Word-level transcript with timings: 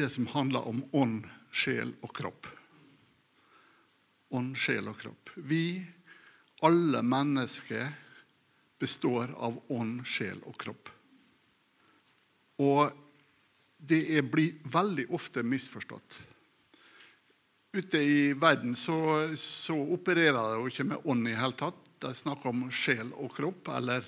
det 0.00 0.08
som 0.10 0.26
handler 0.32 0.68
om 0.68 0.80
ånd, 0.96 1.26
sjel 1.52 1.92
og 2.00 2.14
kropp. 2.16 2.48
Ånd, 4.32 4.54
sjel 4.56 4.88
og 4.88 4.96
kropp. 5.00 5.32
Vi, 5.36 5.82
alle 6.64 7.02
mennesker, 7.04 7.90
består 8.80 9.34
av 9.36 9.58
ånd, 9.68 10.06
sjel 10.08 10.40
og 10.48 10.56
kropp. 10.60 10.88
Og 12.64 12.88
det 13.76 14.22
blir 14.32 14.60
veldig 14.72 15.06
ofte 15.16 15.44
misforstått. 15.44 16.18
Ute 17.76 18.00
i 18.02 18.32
verden 18.32 18.74
så, 18.76 18.96
så 19.38 19.76
opererer 19.94 20.56
de 20.56 20.70
ikke 20.72 20.88
med 20.90 21.06
ånd 21.08 21.28
i 21.28 21.36
hele 21.38 21.56
tatt. 21.56 21.78
De 22.00 22.12
snakker 22.16 22.50
om 22.50 22.64
sjel 22.72 23.12
og 23.20 23.34
kropp, 23.36 23.68
eller 23.76 24.04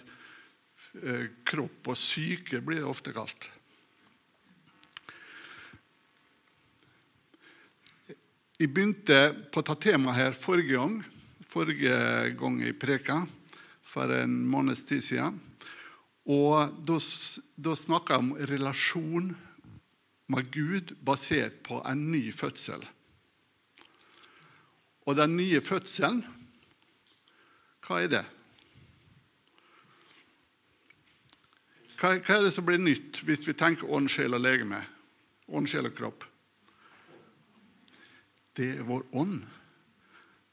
eh, 1.04 1.28
kropp 1.44 1.92
og 1.92 1.98
syke 2.00 2.62
blir 2.64 2.80
det 2.80 2.88
ofte 2.88 3.12
kalt. 3.14 3.50
Jeg 8.60 8.68
begynte 8.74 9.18
på 9.52 9.62
å 9.62 9.66
ta 9.66 9.76
temaet 9.80 10.18
her 10.18 10.34
forrige 10.36 10.76
gang, 10.76 10.98
forrige 11.48 11.94
gang 12.38 12.60
jeg 12.60 12.78
preka, 12.80 13.22
for 13.82 14.12
en 14.12 14.34
måneds 14.48 14.84
tid 14.88 15.04
siden. 15.04 15.38
Og 16.32 16.76
da, 16.86 16.98
da 17.56 17.74
snakka 17.76 18.18
jeg 18.18 18.22
om 18.22 18.34
relasjon 18.52 19.32
med 20.32 20.50
Gud 20.54 20.94
basert 21.04 21.58
på 21.66 21.80
en 21.88 22.04
ny 22.12 22.28
fødsel. 22.32 22.84
Og 25.08 25.18
den 25.18 25.34
nye 25.36 25.60
fødselen, 25.64 26.22
hva 27.82 27.98
er 28.04 28.12
det? 28.12 28.24
Hva, 31.98 32.14
hva 32.18 32.36
er 32.36 32.44
det 32.46 32.52
som 32.54 32.66
blir 32.66 32.78
nytt 32.82 33.24
hvis 33.26 33.42
vi 33.48 33.56
tenker 33.58 33.90
ånd, 33.90 34.10
sjel 34.12 34.38
og 34.38 34.44
legeme? 34.44 34.78
Ånd, 35.50 35.68
sjel 35.70 35.90
og 35.90 35.96
kropp. 35.98 36.28
Det 38.56 38.68
er 38.76 38.86
vår 38.86 39.04
ånd. 39.16 39.42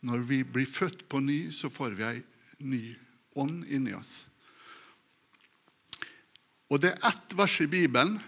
Når 0.07 0.25
vi 0.27 0.43
blir 0.47 0.67
født 0.69 1.07
på 1.11 1.19
ny, 1.19 1.49
så 1.51 1.69
får 1.69 1.97
vi 1.97 2.07
ei 2.07 2.19
ny 2.63 2.83
ånd 3.39 3.65
inni 3.67 3.93
oss. 3.95 4.29
Og 6.69 6.79
det 6.81 6.93
er 6.93 7.09
ett 7.09 7.35
vers 7.35 7.59
i 7.63 7.67
Bibelen. 7.67 8.19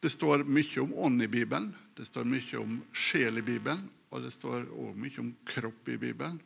Det 0.00 0.12
står 0.12 0.44
mye 0.44 0.82
om 0.84 0.94
ånd 1.08 1.22
i 1.24 1.28
Bibelen, 1.28 1.72
det 1.96 2.04
står 2.06 2.28
mye 2.28 2.58
om 2.60 2.76
sjel 2.92 3.40
i 3.40 3.44
Bibelen, 3.44 3.86
og 4.12 4.22
det 4.22 4.30
står 4.34 4.68
også 4.68 5.00
mye 5.00 5.22
om 5.22 5.32
kropp 5.48 5.88
i 5.88 5.96
Bibelen. 5.98 6.36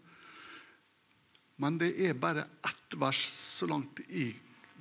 Men 1.60 1.76
det 1.76 1.90
er 2.00 2.16
bare 2.16 2.46
ett 2.64 2.96
vers, 2.96 3.20
så 3.36 3.68
langt 3.68 4.00
jeg 4.08 4.32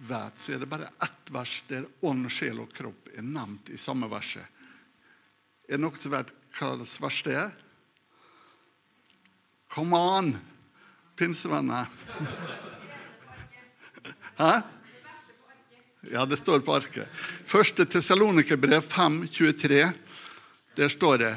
vet, 0.07 0.37
så 0.39 0.53
er 0.55 0.61
det 0.61 0.69
bare 0.71 0.93
ett 1.03 1.33
vers 1.33 1.57
der 1.67 1.89
ånd, 2.07 2.29
sjel 2.31 2.61
og 2.63 2.71
kropp 2.71 3.09
er 3.11 3.25
nevnt 3.25 3.73
i 3.73 3.77
samme 3.77 4.07
verset. 4.11 4.45
Er 5.67 5.75
det 5.75 5.83
noen 5.83 5.99
som 5.99 6.13
vet 6.13 6.31
hva 6.57 6.75
det 6.79 6.87
det 7.25 7.35
er? 7.35 7.51
Come 9.69 9.97
on, 9.97 10.37
pinsevenner! 11.15 11.85
Hæ? 14.39 14.61
Ja, 16.09 16.25
det 16.25 16.39
står 16.39 16.63
på 16.63 16.77
arket. 16.79 17.07
Første 17.45 17.85
Tessalonikerbrev 17.85 18.81
23. 19.27 19.91
Der 20.79 20.89
står 20.89 21.17
det 21.17 21.35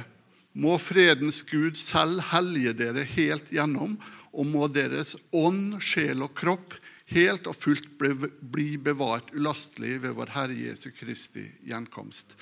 Må 0.54 0.78
fredens 0.78 1.42
Gud 1.42 1.76
selv 1.76 2.20
hellige 2.30 2.72
dere 2.72 3.02
helt 3.02 3.52
gjennom, 3.52 3.98
og 4.32 4.46
må 4.46 4.68
deres 4.68 5.16
ånd, 5.32 5.82
sjel 5.82 6.22
og 6.22 6.34
kropp 6.38 6.78
helt 7.12 7.48
og 7.50 7.56
fullt 7.56 7.88
bli 7.98 8.68
bevart 8.80 9.32
ulastelig 9.36 9.98
ved 10.04 10.16
vår 10.16 10.32
Herre 10.36 10.56
Jesu 10.56 10.90
Kristi 10.96 11.44
gjenkomst. 11.68 12.36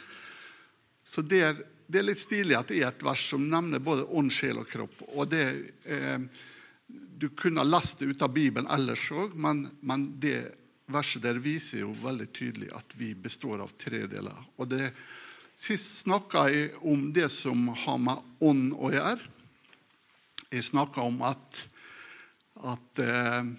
Så 1.04 1.22
det 1.26 1.42
er, 1.42 1.60
det 1.90 2.00
er 2.00 2.06
litt 2.06 2.22
stilig 2.22 2.54
at 2.58 2.70
det 2.70 2.80
er 2.80 2.92
et 2.92 3.04
vers 3.04 3.22
som 3.32 3.42
nevner 3.50 3.82
både 3.82 4.06
ånd, 4.06 4.30
sjel 4.32 4.62
og 4.62 4.68
kropp. 4.70 5.02
og 5.16 5.28
det 5.30 5.44
eh, 5.84 6.18
Du 7.20 7.28
kunne 7.36 7.64
lest 7.66 8.00
det 8.00 8.06
ut 8.14 8.22
av 8.22 8.32
Bibelen 8.32 8.70
ellers 8.70 9.10
òg, 9.12 9.34
men, 9.34 9.66
men 9.80 10.06
det 10.20 10.38
verset 10.90 11.22
der 11.22 11.38
viser 11.38 11.84
jo 11.84 11.94
veldig 12.02 12.28
tydelig 12.32 12.70
at 12.74 12.94
vi 12.96 13.14
består 13.14 13.60
av 13.62 13.74
tre 13.76 14.06
deler. 14.10 14.38
Og 14.56 14.70
det, 14.70 14.92
Sist 15.60 15.98
snakka 16.06 16.46
jeg 16.48 16.70
om 16.88 17.10
det 17.12 17.26
som 17.28 17.66
har 17.82 17.98
med 18.00 18.22
ånd 18.40 18.70
å 18.80 18.88
gjøre. 18.94 19.20
Jeg 20.48 20.64
snakka 20.70 21.04
om 21.04 21.18
at, 21.28 21.58
at 22.64 23.02
eh, 23.04 23.50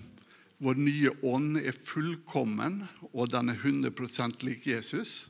vår 0.66 0.82
nye 0.82 1.12
ånd 1.30 1.60
er 1.62 1.78
fullkommen, 1.78 2.80
og 3.14 3.30
den 3.30 3.54
er 3.54 3.62
100% 3.62 4.42
lik 4.48 4.66
Jesus. 4.72 5.28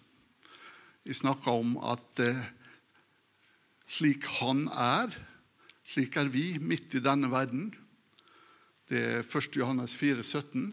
Jeg 1.04 1.20
snakka 1.20 1.58
om 1.60 1.76
at 1.84 2.24
eh, 2.24 2.40
slik 3.92 4.26
han 4.40 4.68
er, 4.72 5.12
slik 5.92 6.16
er 6.20 6.32
vi 6.32 6.56
midt 6.64 6.96
i 6.96 7.04
denne 7.04 7.32
verden. 7.32 7.70
Det 8.88 9.00
er 9.00 9.24
1. 9.24 9.56
Johannes 9.60 9.96
4, 9.96 10.24
17. 10.24 10.72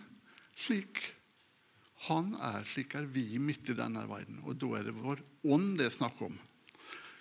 Slik 0.59 1.03
han 2.07 2.35
er 2.39 2.67
slik 2.67 2.95
er 2.99 3.09
vi 3.11 3.41
midt 3.43 3.71
i 3.73 3.77
denne 3.79 4.05
verden. 4.11 4.39
Og 4.47 4.59
da 4.59 4.79
er 4.79 4.87
det 4.87 4.95
vår 4.99 5.23
ånd 5.51 5.77
det 5.81 5.89
er 5.89 5.95
snakk 5.95 6.21
om. 6.27 6.37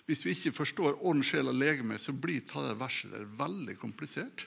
Hvis 0.08 0.24
vi 0.24 0.32
ikke 0.32 0.54
forstår 0.56 1.02
ånd, 1.04 1.24
sjel 1.26 1.50
og 1.50 1.58
legeme, 1.58 1.98
så 2.00 2.14
blir 2.16 2.40
det 2.40 2.78
verset 2.80 3.12
der 3.12 3.26
veldig 3.38 3.74
komplisert. 3.76 4.46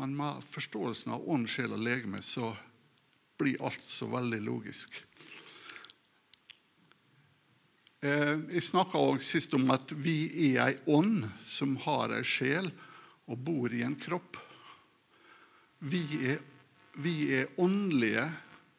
Men 0.00 0.16
med 0.18 0.42
forståelsen 0.42 1.12
av 1.14 1.28
ånd, 1.30 1.46
sjel 1.46 1.76
og 1.76 1.84
legeme 1.84 2.18
så 2.24 2.50
blir 3.38 3.60
alt 3.62 3.84
så 3.84 4.08
veldig 4.10 4.40
logisk. 4.42 4.96
Eh, 8.04 8.38
jeg 8.52 8.64
snakka 8.66 9.00
sist 9.24 9.54
om 9.56 9.70
at 9.72 9.92
vi 9.96 10.18
er 10.52 10.58
ei 10.66 10.74
ånd 10.92 11.24
som 11.48 11.76
har 11.86 12.12
ei 12.12 12.24
sjel 12.26 12.68
og 13.24 13.38
bor 13.40 13.72
i 13.72 13.80
en 13.86 13.96
kropp. 13.96 14.36
Vi 15.88 16.02
er, 16.34 16.42
vi 17.00 17.14
er 17.38 17.54
åndelige 17.56 18.26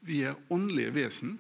vi 0.05 0.21
er 0.21 0.35
åndelige 0.53 0.93
vesen. 0.93 1.37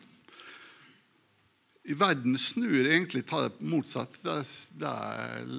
I 1.85 1.93
verden 1.93 2.37
snur 2.41 2.87
egentlig 2.87 3.27
ta 3.29 3.43
det 3.43 3.59
motsatt. 3.61 4.17
Der, 4.25 4.41
der 4.81 5.51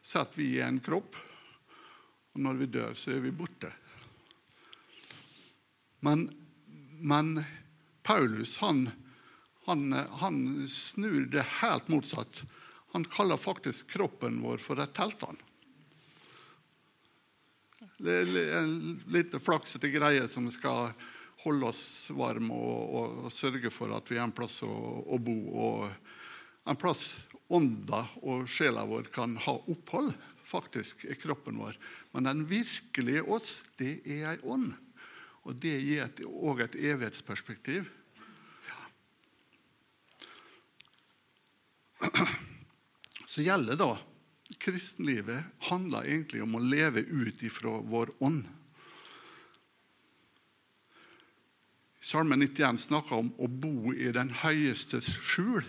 setter 0.00 0.38
vi 0.40 0.46
i 0.54 0.62
en 0.64 0.80
kropp, 0.80 1.18
og 2.32 2.40
når 2.40 2.62
vi 2.62 2.70
dør, 2.78 2.96
så 2.96 3.12
er 3.12 3.20
vi 3.26 3.34
borte. 3.36 3.68
Men, 6.00 6.30
men 7.04 7.42
Paulus 8.00 8.56
han, 8.64 8.86
han, 9.70 9.92
han, 10.18 10.66
snur 10.68 11.28
det 11.30 11.44
helt 11.60 11.88
motsatt. 11.88 12.42
Han 12.92 13.04
kaller 13.06 13.38
faktisk 13.38 13.92
kroppen 13.92 14.40
vår 14.42 14.58
for 14.58 14.82
et 14.82 14.96
er 18.24 18.56
en 18.58 18.74
lite 19.12 19.38
flaksete 19.38 19.92
greie 19.94 20.24
som 20.32 20.48
skal 20.50 20.90
holde 21.44 21.68
oss 21.70 22.10
varme 22.16 22.56
og, 22.56 22.80
og, 22.82 23.14
og, 23.26 23.30
sørge 23.32 23.70
for 23.70 23.94
at 23.94 24.10
vi 24.10 24.18
har 24.18 24.26
en 24.26 24.34
plass 24.34 24.58
å, 24.66 24.72
å 25.06 25.20
bo. 25.22 25.36
Og 25.54 25.86
en 26.66 26.80
plass 26.80 27.04
ånda 27.46 28.02
og 28.24 28.50
sjela 28.50 28.82
vår 28.90 29.06
kan 29.14 29.38
ha 29.46 29.54
opphold, 29.70 30.10
faktisk, 30.42 31.06
i 31.06 31.14
kroppen 31.14 31.62
vår. 31.62 31.78
Men 32.10 32.26
den 32.26 32.42
virkelige 32.50 33.22
oss, 33.30 33.52
det 33.78 34.00
er 34.02 34.32
ei 34.32 34.36
ånd. 34.42 34.74
Og 35.46 35.54
det 35.62 35.78
gir 35.78 36.26
òg 36.26 36.66
et, 36.66 36.74
et 36.74 36.90
evighetsperspektiv. 36.90 37.86
Så 43.30 43.42
gjelder 43.44 43.78
da 43.78 43.92
kristenlivet 44.60 45.44
handler 45.70 46.08
egentlig 46.08 46.42
om 46.42 46.56
å 46.58 46.62
leve 46.64 47.04
ut 47.04 47.42
ifra 47.46 47.78
vår 47.86 48.12
ånd. 48.24 48.42
Salme 52.00 52.36
91 52.40 52.80
snakker 52.80 53.20
om 53.20 53.28
å 53.38 53.46
bo 53.46 53.92
i 53.92 54.10
den 54.14 54.32
høyeste 54.42 55.02
skjul. 55.04 55.62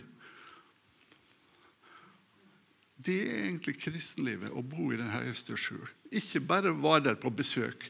Det 3.01 3.17
er 3.25 3.45
egentlig 3.47 3.75
kristenlivet, 3.81 4.53
å 4.53 4.63
bo 4.63 4.91
i 4.93 4.99
den 4.99 5.11
høyeste 5.11 5.57
skjul. 5.59 5.85
Ikke 6.13 6.41
bare 6.43 6.73
være 6.73 7.11
der 7.11 7.19
på 7.21 7.31
besøk, 7.33 7.87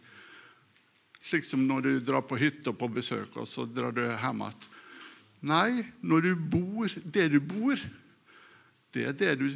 slik 1.22 1.46
som 1.46 1.64
når 1.68 1.88
du 1.88 1.92
drar 2.06 2.26
på 2.26 2.40
hytta 2.40 2.74
på 2.74 2.90
besøk, 2.92 3.36
og 3.38 3.48
så 3.50 3.68
drar 3.70 3.96
du 3.96 4.04
hjem 4.04 4.46
igjen. 4.46 4.70
Nei, 5.42 5.82
når 6.06 6.28
du 6.28 6.32
bor 6.54 6.92
der 7.14 7.32
du 7.34 7.40
bor, 7.42 7.80
det 8.92 9.06
er 9.08 9.18
det 9.18 9.36
du 9.40 9.48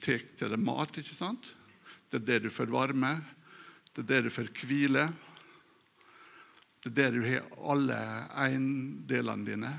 tar 0.00 0.22
til 0.36 0.52
deg 0.52 0.62
mat. 0.62 0.96
ikke 0.96 1.16
sant? 1.16 1.44
Det 2.10 2.20
er 2.20 2.26
det 2.26 2.38
du 2.46 2.50
får 2.50 2.72
varme, 2.72 3.18
det 3.94 4.04
er 4.04 4.08
det 4.08 4.22
du 4.26 4.30
får 4.32 4.48
hvile. 4.62 5.08
Det 6.80 6.90
er 6.90 6.96
det 6.96 7.08
du 7.14 7.22
har 7.26 7.48
alle 7.70 7.98
eiendelene 8.40 9.46
dine. 9.46 9.72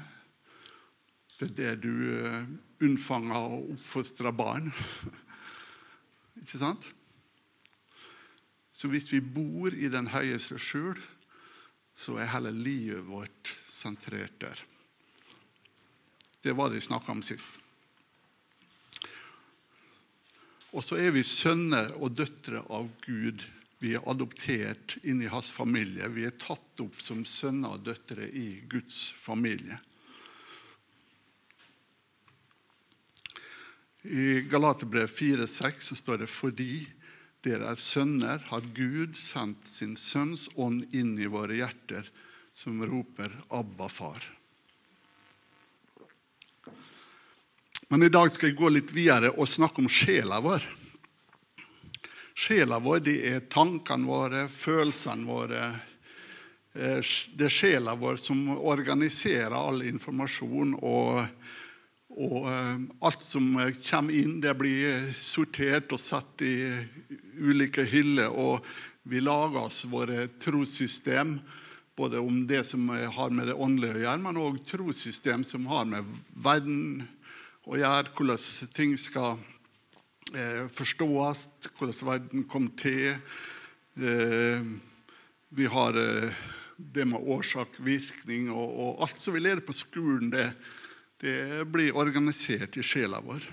Det 1.39 1.47
er 1.49 1.55
det 1.57 1.71
du 1.81 1.93
eh, 2.13 2.43
unnfanger 2.85 3.37
og 3.55 3.71
oppfostrer 3.73 4.35
barn. 4.37 4.69
Ikke 6.41 6.59
sant? 6.61 6.85
Så 8.71 8.89
hvis 8.89 9.09
vi 9.09 9.21
bor 9.21 9.73
i 9.73 9.89
den 9.93 10.11
høyeste 10.13 10.59
skjul, 10.61 10.97
så 11.97 12.17
er 12.17 12.31
hele 12.33 12.53
livet 12.53 13.05
vårt 13.05 13.51
sentrert 13.65 14.37
der. 14.41 14.61
Det 16.41 16.53
var 16.57 16.69
det 16.69 16.81
jeg 16.81 16.89
snakka 16.89 17.13
om 17.13 17.25
sist. 17.25 17.60
Og 20.71 20.83
så 20.85 20.99
er 21.03 21.11
vi 21.11 21.23
sønner 21.27 21.91
og 21.99 22.13
døtre 22.15 22.61
av 22.71 22.87
Gud. 23.03 23.43
Vi 23.81 23.95
er 23.97 24.05
adoptert 24.07 24.95
inn 25.03 25.23
i 25.23 25.31
hans 25.31 25.51
familie. 25.51 26.07
Vi 26.13 26.23
er 26.27 26.37
tatt 26.39 26.83
opp 26.83 26.99
som 27.03 27.25
sønner 27.27 27.75
og 27.75 27.83
døtre 27.87 28.29
i 28.29 28.61
Guds 28.71 29.03
familie. 29.19 29.79
I 34.01 34.41
Galaterbrev 34.49 35.11
4,6 35.11 35.93
står 35.99 36.23
det 36.23 36.31
fordi 36.31 36.85
dere 37.45 37.73
er 37.73 37.81
sønner, 37.81 38.41
har 38.49 38.65
Gud 38.77 39.17
sendt 39.17 39.67
sin 39.69 39.97
sønns 39.97 40.47
ånd 40.61 40.87
inn 40.93 41.17
i 41.19 41.29
våre 41.29 41.57
hjerter, 41.57 42.05
som 42.53 42.81
roper 42.85 43.33
'Abba, 43.49 43.87
far'. 43.89 44.40
Men 47.91 48.03
i 48.03 48.09
dag 48.09 48.29
skal 48.31 48.53
jeg 48.53 48.55
gå 48.55 48.69
litt 48.71 48.91
videre 48.95 49.33
og 49.35 49.49
snakke 49.51 49.81
om 49.83 49.89
sjela 49.91 50.37
vår. 50.39 50.63
Sjela 52.39 52.77
vår 52.79 53.01
det 53.03 53.15
er 53.27 53.41
tankene 53.51 54.07
våre, 54.07 54.45
følelsene 54.47 55.27
våre. 55.27 55.65
Eh, 56.71 57.03
det 57.35 57.49
er 57.49 57.51
sjela 57.51 57.97
vår 57.99 58.21
som 58.23 58.45
organiserer 58.55 59.57
all 59.59 59.83
informasjon 59.91 60.77
og 60.79 61.19
og 62.11 62.47
eh, 62.47 62.79
alt 63.07 63.21
som 63.23 63.53
eh, 63.59 63.75
kommer 63.83 64.15
inn, 64.23 64.39
det 64.43 64.55
blir 64.59 65.11
sortert 65.15 65.91
og 65.91 65.99
satt 65.99 66.47
i 66.47 66.55
ulike 67.43 67.83
hyller. 67.91 68.31
Og 68.31 68.63
vi 69.03 69.19
lager 69.19 69.65
oss 69.65 69.83
våre 69.91 70.29
trossystem, 70.39 71.41
både 71.99 72.23
om 72.23 72.45
det 72.47 72.63
som 72.67 72.87
har 72.87 73.35
med 73.35 73.51
det 73.51 73.59
åndelige 73.59 73.99
å 73.99 74.03
gjøre, 74.05 74.19
men 74.29 74.45
òg 74.47 74.63
trossystem 74.67 75.43
som 75.43 75.67
har 75.71 75.91
med 75.91 76.07
verden 76.39 77.09
å 77.69 77.77
gjøre, 77.77 78.13
hvordan 78.17 78.71
ting 78.75 78.95
skal 78.97 79.37
eh, 80.33 80.65
forstås, 80.71 81.45
hvordan 81.77 82.07
verden 82.07 82.47
kom 82.49 82.69
til. 82.79 83.17
Eh, 83.97 84.69
vi 85.51 85.67
har 85.69 85.97
eh, 85.99 86.43
det 86.77 87.05
med 87.05 87.21
årsak-virkning 87.21 88.49
og, 88.49 88.69
og, 88.69 89.01
alt 89.05 89.19
som 89.21 89.35
vi 89.35 89.43
lærer 89.43 89.65
på 89.65 89.75
skolen. 89.77 90.31
det 90.33 90.51
det 91.21 91.67
blir 91.69 91.93
organisert 91.93 92.77
i 92.81 92.83
sjela 92.85 93.19
vår. 93.21 93.43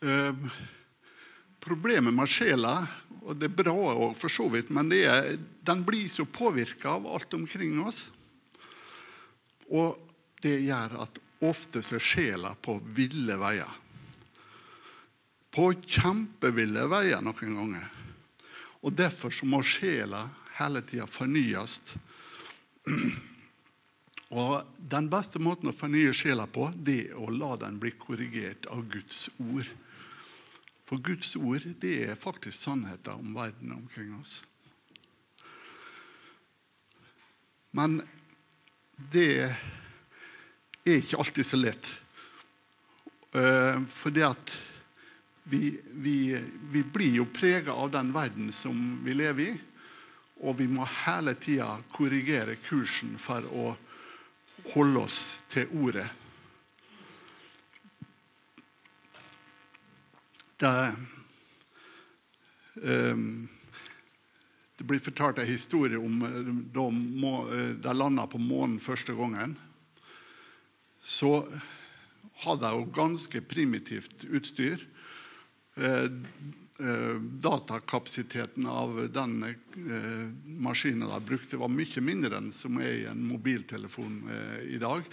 Eh, 0.00 0.46
problemet 1.60 2.14
med 2.16 2.30
sjela, 2.30 2.78
og 3.20 3.36
det 3.36 3.50
er 3.50 3.58
bra 3.58 3.74
òg 3.92 4.14
for 4.16 4.32
så 4.32 4.48
vidt, 4.52 4.70
men 4.72 4.88
er, 4.96 5.34
den 5.64 5.84
blir 5.84 6.08
så 6.08 6.24
påvirka 6.24 6.94
av 6.96 7.08
alt 7.18 7.36
omkring 7.36 7.76
oss. 7.84 8.06
Og 9.68 10.00
det 10.40 10.56
gjør 10.64 10.96
at 11.04 11.20
ofte 11.40 11.82
er 11.82 12.02
sjela 12.02 12.54
på 12.54 12.78
ville 12.94 13.36
veier. 13.40 13.80
På 15.54 15.70
kjempeville 15.74 16.86
veier 16.90 17.22
noen 17.22 17.58
ganger. 17.58 17.90
Og 18.84 18.92
Derfor 18.92 19.32
så 19.32 19.46
må 19.48 19.62
sjela 19.64 20.26
hele 20.58 20.82
tida 20.84 21.06
fornyes. 21.08 21.78
Og 24.34 24.66
Den 24.78 25.06
beste 25.12 25.38
måten 25.38 25.70
å 25.70 25.76
fornye 25.76 26.12
sjela 26.16 26.46
på, 26.50 26.66
det 26.74 26.98
er 27.10 27.20
å 27.20 27.30
la 27.30 27.54
den 27.60 27.78
bli 27.80 27.92
korrigert 27.96 28.66
av 28.66 28.82
Guds 28.90 29.28
ord. 29.38 29.68
For 30.84 31.00
Guds 31.00 31.36
ord 31.38 31.64
det 31.80 31.94
er 32.08 32.18
faktisk 32.18 32.58
sannheten 32.58 33.22
om 33.22 33.36
verden 33.36 33.72
omkring 33.76 34.12
oss. 34.18 34.42
Men 37.74 38.02
det 39.10 39.54
er 40.84 41.00
ikke 41.00 41.20
alltid 41.20 41.46
så 41.46 41.60
lett. 41.60 41.92
Eh, 43.32 43.84
fordi 43.88 44.24
at 44.26 44.56
vi, 45.44 45.80
vi, 45.92 46.18
vi 46.70 46.82
blir 46.82 47.20
jo 47.20 47.28
prega 47.32 47.72
av 47.72 47.90
den 47.90 48.12
verden 48.12 48.52
som 48.52 49.00
vi 49.04 49.16
lever 49.16 49.48
i. 49.48 49.54
Og 50.44 50.58
vi 50.58 50.66
må 50.68 50.86
hele 51.06 51.34
tida 51.40 51.70
korrigere 51.92 52.56
kursen 52.64 53.16
for 53.20 53.44
å 53.54 53.72
holde 54.74 55.04
oss 55.04 55.18
til 55.52 55.70
ordet. 55.78 56.06
Det, 60.60 60.72
um, 62.80 63.48
det 64.78 64.86
blir 64.88 65.02
fortalt 65.02 65.40
en 65.42 65.50
historie 65.50 65.98
om 65.98 66.22
eh, 66.24 66.52
da 66.72 67.90
de 67.90 67.96
landa 67.98 68.26
på 68.30 68.40
månen 68.40 68.80
første 68.80 69.16
gangen. 69.18 69.56
Så 71.04 71.36
hadde 72.44 72.66
jeg 72.68 72.80
jo 72.80 72.92
ganske 72.96 73.42
primitivt 73.46 74.24
utstyr. 74.32 74.82
Eh, 75.76 76.08
Eh, 76.78 77.14
datakapasiteten 77.20 78.66
av 78.66 79.08
den 79.12 79.42
eh, 79.44 80.28
maskinen 80.58 81.06
jeg 81.06 81.22
brukte, 81.22 81.58
var 81.60 81.70
mye 81.70 82.02
mindre 82.02 82.40
enn 82.40 82.48
som 82.50 82.80
er 82.82 82.90
i 82.90 83.04
en 83.06 83.20
mobiltelefon 83.28 84.16
i 84.66 84.80
dag. 84.82 85.06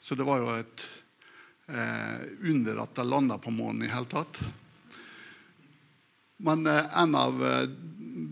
Så 0.00 0.16
det 0.16 0.24
var 0.24 0.40
jo 0.40 0.54
et 0.56 0.86
under 2.44 2.80
at 2.82 2.98
jeg 3.00 3.08
landa 3.08 3.38
på 3.40 3.48
månen 3.54 3.86
i 3.86 3.92
hele 3.92 4.08
tatt. 4.08 4.36
Men 6.44 6.66
en 6.68 7.14
av 7.16 7.40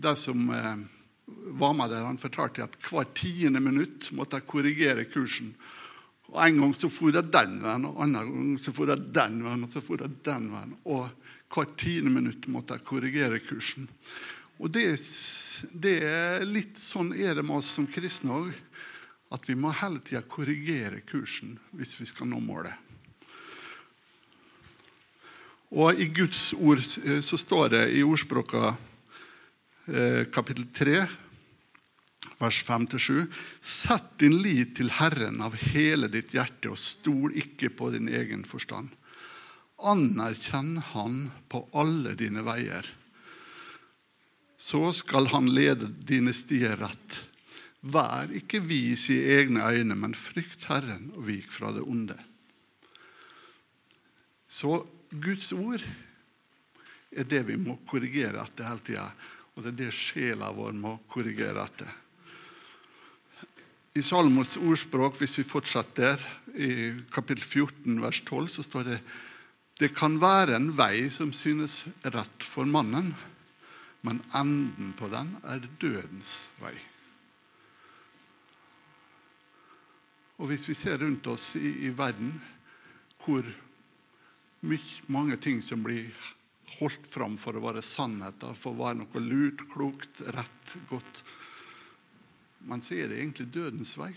de 0.05 0.11
som 0.21 0.51
var 0.53 1.73
med 1.73 1.89
der, 1.89 2.05
han 2.05 2.21
fortalte 2.21 2.67
at 2.67 2.77
hver 2.77 3.09
tiende 3.17 3.57
minutt 3.57 4.11
måtte 4.13 4.37
jeg 4.37 4.49
korrigere 4.53 5.07
kursen. 5.09 5.49
Og 6.33 6.39
En 6.41 6.59
gang 6.63 6.71
så 6.73 6.89
for 6.89 7.13
jeg 7.13 7.29
den 7.29 7.59
veien, 7.61 7.83
og 7.85 7.99
en 8.01 8.15
annen 8.17 8.31
gang 8.33 8.61
så 8.61 8.73
for 8.73 8.89
jeg 8.89 9.11
den 9.13 9.41
veien, 9.45 9.65
og 9.65 9.69
så 9.69 9.83
for 9.85 10.01
jeg 10.01 10.15
den 10.25 10.47
veien. 10.49 10.73
Og 10.89 11.05
hvert 11.53 11.75
tiende 11.77 12.09
minutt 12.09 12.47
måtte 12.49 12.73
jeg 12.73 12.87
korrigere 12.89 13.37
kursen. 13.45 13.85
Og 14.57 14.71
det, 14.73 14.87
det 15.77 15.97
er 16.07 16.45
Litt 16.49 16.79
sånn 16.81 17.13
er 17.13 17.37
det 17.37 17.45
med 17.45 17.59
oss 17.59 17.69
som 17.77 17.89
kristne 17.89 18.33
òg. 18.33 18.49
At 19.33 19.45
vi 19.49 19.57
må 19.57 19.73
hele 19.73 20.01
tida 20.05 20.21
korrigere 20.29 21.01
kursen 21.09 21.55
hvis 21.73 21.95
vi 21.99 22.09
skal 22.09 22.29
nå 22.29 22.41
målet. 22.41 22.73
Og 25.73 25.97
I 25.97 26.05
Guds 26.13 26.51
ord 26.53 26.81
eh, 26.81 27.21
så 27.25 27.37
står 27.37 27.71
det 27.73 27.83
i 27.97 28.03
ordspråka 28.05 28.75
eh, 29.89 30.21
kapittel 30.33 30.67
3, 30.69 30.99
vers 32.39 32.59
5-7.: 32.63 33.25
Sett 33.61 34.17
din 34.19 34.37
lit 34.41 34.75
til 34.77 34.91
Herren 34.99 35.41
av 35.41 35.55
hele 35.73 36.09
ditt 36.11 36.33
hjerte, 36.35 36.71
og 36.73 36.79
stol 36.79 37.35
ikke 37.37 37.71
på 37.73 37.91
din 37.93 38.09
egen 38.11 38.43
forstand. 38.47 38.89
Anerkjenn 39.83 40.77
Han 40.93 41.29
på 41.51 41.65
alle 41.73 42.15
dine 42.19 42.43
veier. 42.45 42.87
Så 44.57 44.91
skal 44.95 45.27
Han 45.33 45.49
lede 45.51 45.89
dine 46.07 46.33
stier 46.33 46.77
rett. 46.79 47.19
Vær 47.83 48.31
ikke 48.31 48.61
vis 48.63 49.09
i 49.11 49.19
egne 49.35 49.65
øyne, 49.67 49.95
men 49.99 50.15
frykt 50.15 50.69
Herren 50.69 51.09
og 51.17 51.27
vik 51.27 51.51
fra 51.51 51.73
det 51.75 51.83
onde. 51.83 52.15
Så 54.47 54.85
Guds 55.11 55.51
ord 55.51 55.83
er 57.11 57.27
det 57.27 57.41
vi 57.49 57.57
må 57.59 57.75
korrigere 57.89 58.39
etter 58.45 58.69
hele 58.69 58.85
tida. 58.87 59.09
Og 59.53 59.65
det 59.65 59.73
er 59.73 59.79
det 59.83 59.91
sjela 59.93 60.53
vår 60.55 60.73
må 60.79 60.95
korrigere 61.11 61.65
etter. 61.65 61.91
I 63.93 64.01
Salmos 64.01 64.55
ordspråk, 64.57 65.19
hvis 65.21 65.35
vi 65.37 65.43
fortsetter 65.45 66.21
i 66.57 66.69
kapittel 67.13 67.43
14, 67.45 67.99
vers 68.01 68.21
12, 68.25 68.47
så 68.49 68.65
står 68.65 68.87
det 68.87 68.97
det 69.81 69.91
kan 69.93 70.15
være 70.21 70.55
en 70.57 70.71
vei 70.73 71.09
som 71.13 71.33
synes 71.33 71.83
rett 72.13 72.45
for 72.45 72.65
mannen, 72.69 73.11
men 74.05 74.21
enden 74.33 74.93
på 74.97 75.09
den 75.13 75.29
er 75.49 75.61
dødens 75.81 76.33
vei. 76.61 76.73
Og 80.41 80.49
Hvis 80.49 80.65
vi 80.69 80.77
ser 80.77 80.97
rundt 81.01 81.29
oss 81.29 81.53
i, 81.57 81.85
i 81.85 81.93
verden, 81.93 82.33
hvor 83.21 83.45
mange 85.13 85.37
ting 85.37 85.61
som 85.61 85.85
blir 85.85 86.09
holdt 86.79 87.05
fram 87.09 87.37
for 87.37 87.53
å 87.57 87.65
være 87.65 87.85
sannheter, 87.85 88.57
for 88.57 88.73
å 88.73 88.87
være 88.87 89.03
noe 89.03 89.21
lurt, 89.21 89.65
klokt, 89.73 90.25
rett, 90.33 90.77
godt 90.89 91.23
Men 92.69 92.81
så 92.81 92.95
er 92.95 93.11
det 93.11 93.19
egentlig 93.19 93.49
dødens 93.53 93.97
vei. 93.99 94.11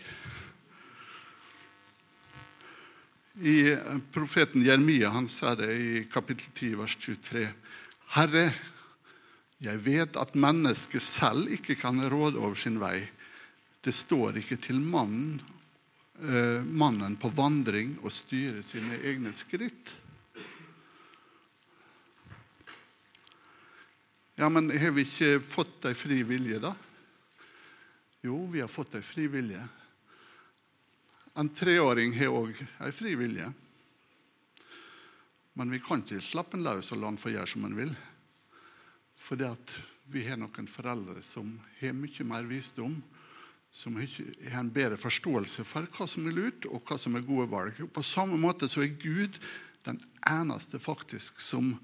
I 3.42 3.56
eh, 3.72 3.98
Profeten 4.14 4.64
Jeremia 4.64 5.10
han 5.12 5.28
sa 5.28 5.54
det 5.58 5.72
i 5.74 6.04
kapittel 6.12 6.48
10, 6.54 6.78
vers 6.80 6.96
23. 7.02 7.44
Herre, 8.16 8.46
jeg 9.60 9.82
vet 9.84 10.16
at 10.20 10.38
mennesket 10.38 11.02
selv 11.02 11.50
ikke 11.52 11.76
kan 11.80 12.00
råde 12.12 12.38
over 12.40 12.56
sin 12.56 12.78
vei. 12.80 13.00
Det 13.84 13.94
står 13.94 14.38
ikke 14.40 14.60
til 14.68 14.80
mannen, 14.80 15.40
eh, 16.22 16.62
mannen 16.64 17.18
på 17.20 17.32
vandring 17.34 17.96
å 18.04 18.12
styre 18.12 18.62
sine 18.64 19.00
egne 19.02 19.34
skritt. 19.36 19.94
Ja, 24.36 24.48
men 24.52 24.68
har 24.68 24.92
vi 24.92 25.04
ikke 25.06 25.38
fått 25.40 25.86
ei 25.88 25.96
fri 25.96 26.20
vilje, 26.28 26.60
da? 26.60 26.74
Jo, 28.26 28.46
vi 28.46 28.60
har 28.60 28.68
fått 28.68 28.96
ei 28.98 29.04
fri 29.06 29.28
vilje. 29.30 29.60
En 31.38 31.46
treåring 31.52 32.14
har 32.16 32.32
òg 32.34 32.56
ei 32.82 32.88
fri 32.90 33.12
vilje. 33.14 33.46
Men 35.54 35.70
vi 35.70 35.78
kan 35.78 36.02
ikke 36.02 36.18
slappe 36.24 36.56
den 36.56 36.64
løs 36.66 36.90
og 36.90 36.98
la 36.98 37.12
den 37.12 37.20
få 37.22 37.30
gjøre 37.30 37.50
som 37.52 37.68
den 37.68 37.76
vil. 37.78 37.92
At 39.46 39.76
vi 40.10 40.24
har 40.26 40.40
noen 40.42 40.66
foreldre 40.66 41.22
som 41.22 41.54
har 41.78 41.94
mye 41.94 42.26
mer 42.26 42.50
visdom, 42.50 42.98
som 43.70 44.00
har 44.00 44.58
en 44.58 44.74
bedre 44.74 44.98
forståelse 44.98 45.62
for 45.70 45.86
hva 45.94 46.10
som 46.10 46.26
er 46.26 46.34
lurt, 46.34 46.66
og 46.66 46.82
hva 46.82 46.98
som 46.98 47.14
er 47.14 47.26
gode 47.30 47.46
valg. 47.54 47.78
På 47.94 48.02
samme 48.02 48.42
måte 48.42 48.66
så 48.66 48.82
er 48.82 48.98
Gud 48.98 49.38
den 49.86 50.02
eneste 50.26 50.82
faktisk 50.82 51.38
som, 51.46 51.76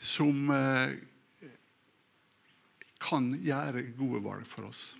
som 0.00 0.48
eh, 0.56 0.96
kan 2.96 3.34
gjøre 3.44 3.90
gode 4.00 4.24
valg 4.24 4.48
for 4.48 4.72
oss. 4.72 4.94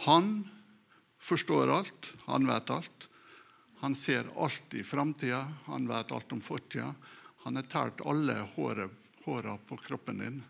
Han 0.00 0.48
forstår 1.18 1.68
alt, 1.68 2.12
han 2.24 2.46
vet 2.46 2.70
alt. 2.70 3.08
Han 3.80 3.94
ser 3.94 4.24
alt 4.36 4.74
i 4.74 4.84
framtida, 4.84 5.52
han 5.64 5.88
vet 5.88 6.12
alt 6.12 6.32
om 6.32 6.40
fortida. 6.40 6.94
Han 7.42 7.56
har 7.56 7.62
talt 7.62 8.00
alle 8.00 8.46
håra 8.54 9.58
på 9.68 9.76
kroppen 9.76 10.18
din. 10.18 10.42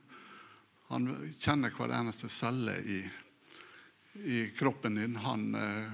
Han 0.86 1.34
kjenner 1.38 1.74
hver 1.74 1.96
eneste 1.98 2.30
celle 2.30 2.76
i, 2.78 3.00
i 4.14 4.38
kroppen 4.54 4.94
din. 4.94 5.16
Han, 5.16 5.54
eh, 5.54 5.92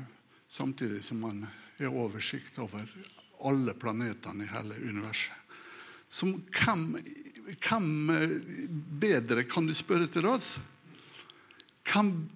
samtidig 0.49 1.05
som 1.05 1.25
han 1.25 1.47
har 1.79 1.97
oversikt 1.97 2.59
over 2.59 2.89
alle 3.41 3.73
planetene 3.73 4.45
i 4.45 4.53
hele 4.53 4.77
universet. 4.85 5.37
Som 6.09 6.37
hvem, 6.53 6.91
hvem 7.57 8.11
eh, 8.11 8.39
bedre 9.01 9.49
kan 9.49 9.69
du 9.69 9.73
spørre 9.77 10.13
til 10.13 10.29
råds? 10.29 10.59
Hvem, 11.87 12.29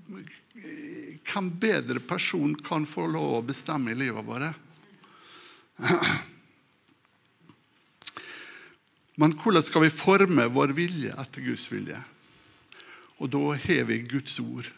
bedre 1.61 2.01
person 2.01 2.55
kan 2.55 2.87
få 2.87 3.07
lov 3.11 3.39
å 3.39 3.47
bestemme 3.47 3.91
i 3.93 3.99
livet 3.99 4.27
vårt? 4.27 4.55
Men 9.21 9.35
hvordan 9.37 9.63
skal 9.65 9.85
vi 9.85 9.93
forme 9.93 10.47
vår 10.55 10.73
vilje 10.77 11.13
etter 11.19 11.45
Guds 11.45 11.67
vilje? 11.73 11.99
Og 13.21 13.29
da 13.33 13.43
har 13.53 13.85
vi 13.91 13.99
Guds 14.09 14.39
ord. 14.41 14.69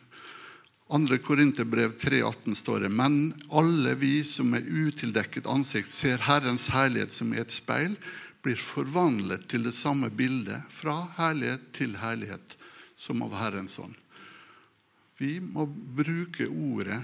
2. 0.93 1.19
Korinterbrev 1.25 1.95
3,18 1.97 2.55
står 2.59 2.81
det 2.85 2.91
Men 2.93 3.33
alle 3.49 3.95
vi 3.97 4.25
som 4.25 4.50
med 4.52 4.67
utildekket 4.67 5.47
ansikt 5.49 5.93
ser 5.95 6.21
Herrens 6.26 6.69
herlighet 6.75 7.14
som 7.17 7.33
i 7.33 7.41
et 7.41 7.55
speil, 7.55 7.95
blir 8.43 8.59
forvandlet 8.59 9.47
til 9.49 9.62
det 9.64 9.73
samme 9.79 10.11
bildet, 10.11 10.67
fra 10.69 11.07
herlighet 11.17 11.71
til 11.76 11.95
herlighet, 12.02 12.59
som 12.99 13.23
av 13.25 13.38
Herrens 13.38 13.79
ånd. 13.79 14.01
Vi 15.23 15.37
må 15.38 15.69
bruke 15.71 16.49
ordet 16.50 16.99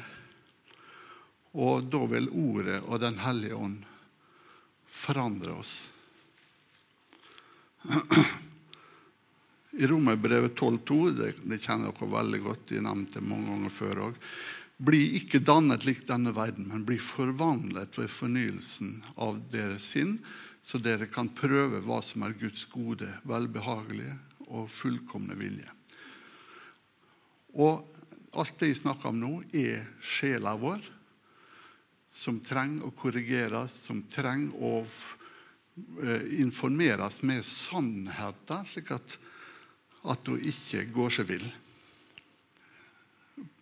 og 1.58 1.88
da 1.90 2.00
vil 2.10 2.28
Ordet 2.28 2.82
og 2.86 3.00
Den 3.02 3.18
hellige 3.22 3.56
ånd 3.56 3.78
forandre 4.88 5.54
oss. 5.58 5.74
I 9.78 9.86
Romerbrevet 9.86 10.58
12,2, 10.58 10.98
det, 11.14 11.32
det 11.46 11.60
kjenner 11.62 11.92
dere 11.92 12.10
veldig 12.12 12.40
godt, 12.42 12.64
de 12.70 12.82
nevnte 12.82 13.22
mange 13.22 13.52
ganger 13.52 13.74
før 13.74 14.00
òg, 14.08 14.16
bli 14.78 15.02
ikke 15.18 15.42
dannet 15.42 15.86
lik 15.86 16.04
denne 16.06 16.32
verden, 16.34 16.68
men 16.70 16.86
bli 16.86 16.98
forvandlet 17.02 17.98
ved 17.98 18.10
fornyelsen 18.10 18.96
av 19.22 19.38
deres 19.52 19.86
sinn, 19.94 20.16
så 20.62 20.80
dere 20.82 21.06
kan 21.10 21.30
prøve 21.34 21.82
hva 21.86 22.00
som 22.04 22.26
er 22.26 22.34
Guds 22.38 22.64
gode, 22.70 23.08
velbehagelige 23.28 24.16
og 24.48 24.66
fullkomne 24.72 25.38
vilje. 25.38 25.70
Og 27.58 27.86
alt 28.38 28.58
det 28.60 28.72
jeg 28.72 28.80
snakker 28.82 29.10
om 29.10 29.18
nå, 29.20 29.32
er 29.52 29.84
sjela 30.04 30.54
vår 30.58 30.82
som 32.18 32.40
trenger 32.42 32.86
å 32.88 32.94
korrigeres, 32.98 33.74
som 33.86 34.00
trenger 34.10 34.54
å 34.64 34.72
eh, 34.82 36.24
informeres 36.42 37.20
med 37.28 37.44
sannheten, 37.46 38.66
slik 38.66 38.90
at, 38.96 39.18
at 40.08 40.30
hun 40.30 40.40
ikke 40.50 40.86
går 40.94 41.14
seg 41.14 41.28
vill. 41.30 41.46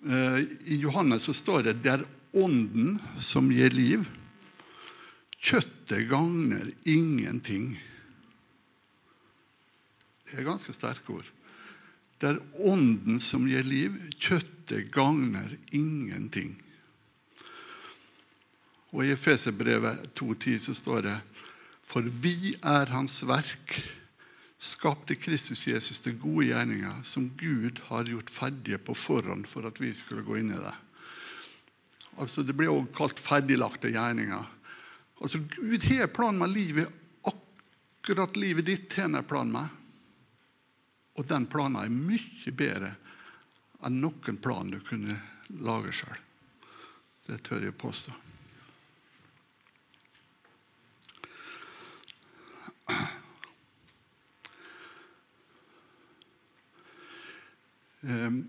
Eh, 0.07 0.39
I 0.73 0.79
Johannes 0.81 1.27
så 1.29 1.35
står 1.37 1.69
det 1.69 1.81
det 1.85 1.99
er 1.99 2.07
Ånden 2.37 2.99
som 3.23 3.47
gir 3.49 3.73
liv. 3.73 4.03
Kjøttet 5.41 6.05
gagner 6.11 6.69
ingenting. 6.85 7.71
Det 10.27 10.37
er 10.37 10.45
ganske 10.45 10.75
sterke 10.77 11.15
ord. 11.17 11.31
Det 12.21 12.31
er 12.31 12.65
Ånden 12.65 13.21
som 13.21 13.45
gir 13.49 13.67
liv. 13.67 13.97
Kjøttet 14.17 14.89
gagner 14.95 15.51
ingenting. 15.77 16.55
Og 18.97 19.05
I 19.05 19.13
Efeserbrevet 19.13 20.09
2,10 20.17 20.59
så 20.69 20.75
står 20.77 21.05
det 21.05 21.17
For 21.85 22.07
vi 22.07 22.55
er 22.63 22.93
Hans 22.95 23.21
verk, 23.29 23.77
skapte 24.57 25.19
Kristus 25.21 25.67
Jesus 25.69 26.01
til 26.01 26.17
gode 26.19 26.49
gjerninger, 26.49 27.03
som 27.05 27.29
Gud 27.37 27.83
har 27.91 28.09
gjort 28.09 28.33
ferdige 28.33 28.81
på 28.81 28.97
forhånd 28.97 29.45
for 29.51 29.69
at 29.69 29.81
vi 29.83 29.93
skulle 29.93 30.25
gå 30.25 30.41
inn 30.41 30.55
i 30.55 30.61
det. 30.61 30.75
Altså 32.17 32.43
Det 32.43 32.57
blir 32.57 32.73
også 32.73 32.97
kalt 32.97 33.21
ferdiglagte 33.21 33.93
gjerninger. 33.93 34.47
Altså 35.21 35.43
Gud 35.53 35.85
har 35.91 36.09
plan 36.13 36.39
med 36.39 36.55
livet, 36.57 36.89
akkurat 37.29 38.37
livet 38.41 38.67
ditt 38.69 38.97
har 38.97 39.11
en 39.11 39.25
plan 39.25 39.53
med. 39.53 39.69
Og 41.17 41.27
den 41.27 41.49
planen 41.49 41.81
er 41.81 41.93
mye 41.93 42.53
bedre 42.53 42.93
enn 43.87 44.01
noen 44.01 44.39
plan 44.43 44.71
du 44.71 44.79
kunne 44.85 45.17
lage 45.65 45.93
sjøl. 45.95 46.23
Det 47.27 47.41
tør 47.45 47.65
jeg 47.67 47.77
påstå. 47.81 48.15
Ehm, 58.07 58.45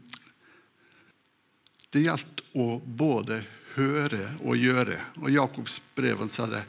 det 1.90 2.04
gjaldt 2.04 2.44
å 2.54 2.78
både 2.84 3.40
høre 3.78 4.34
og 4.44 4.60
gjøre. 4.60 5.00
Og 5.24 5.32
Jakobs 5.34 5.80
brev 5.96 6.22
sa 6.30 6.46
det. 6.52 6.62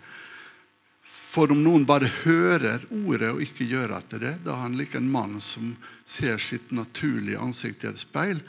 For 1.39 1.53
om 1.55 1.61
noen 1.63 1.85
bare 1.87 2.09
hører 2.25 2.83
ordet 2.91 3.29
og 3.31 3.43
ikke 3.45 3.69
gjør 3.71 3.93
etter 3.95 4.19
det, 4.25 4.33
da 4.43 4.57
er 4.57 4.65
han 4.65 4.73
lik 4.75 4.97
en 4.99 5.07
mann 5.07 5.37
som 5.39 5.69
ser 6.03 6.41
sitt 6.43 6.73
naturlige 6.75 7.39
ansikt 7.39 7.85
i 7.85 7.89
et 7.93 8.01
speil. 8.01 8.41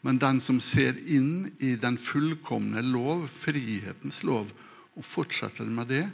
Men 0.00 0.16
den 0.22 0.40
som 0.40 0.56
ser 0.64 0.96
inn 1.12 1.50
i 1.60 1.74
den 1.76 1.98
fullkomne 2.00 2.80
lov, 2.86 3.26
frihetens 3.28 4.22
lov, 4.24 4.48
og 4.96 5.04
fortsetter 5.04 5.68
med 5.68 5.92
det, 5.92 6.06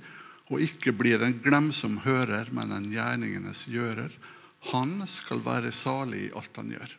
og 0.51 0.65
ikke 0.67 0.97
blir 0.99 1.23
en 1.23 1.39
glemsom 1.45 2.01
hører, 2.03 2.51
men 2.51 2.75
en 2.75 2.91
gjerningenes 2.91 3.69
gjører, 3.71 4.11
han 4.73 5.05
skal 5.07 5.39
være 5.47 5.71
salig 5.71 6.25
i 6.27 6.33
alt 6.35 6.59
han 6.59 6.75
gjør. 6.75 6.97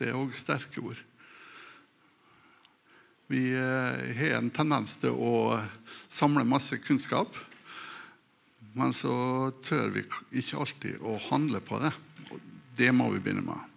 Det 0.00 0.08
er 0.08 0.16
òg 0.16 0.32
sterke 0.32 0.80
ord. 0.80 1.04
Vi 3.26 3.52
eh, 3.56 4.16
har 4.18 4.38
en 4.38 4.50
tendens 4.52 4.98
til 5.00 5.16
å 5.16 5.58
samle 6.12 6.44
masse 6.44 6.76
kunnskap, 6.84 7.32
men 8.74 8.92
så 8.92 9.50
tør 9.64 9.94
vi 9.94 10.02
ikke 10.40 10.60
alltid 10.60 11.00
å 11.00 11.16
handle 11.30 11.62
på 11.64 11.78
det. 11.80 11.92
Det 12.76 12.90
må 12.92 13.08
vi 13.14 13.22
begynne 13.22 13.46
med. 13.46 13.70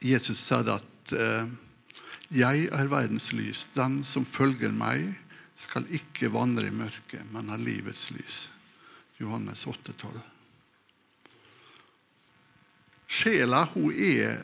Jesus 0.00 0.38
sa 0.38 0.60
at 0.62 1.12
eh, 1.16 1.50
'Jeg 2.30 2.68
er 2.70 2.86
verdens 2.86 3.32
lys. 3.32 3.64
Den 3.74 4.04
som 4.04 4.24
følger 4.24 4.70
meg, 4.70 5.10
skal 5.58 5.84
ikke 5.90 6.30
vandre 6.30 6.68
i 6.68 6.74
mørket, 6.74 7.26
men 7.32 7.50
ha 7.50 7.56
livets 7.58 8.10
lys.' 8.14 8.46
Johannes 9.18 9.66
8, 9.66 9.92
12. 9.92 10.20
Sjela 13.10 13.66
hun 13.74 13.90
er 13.92 14.38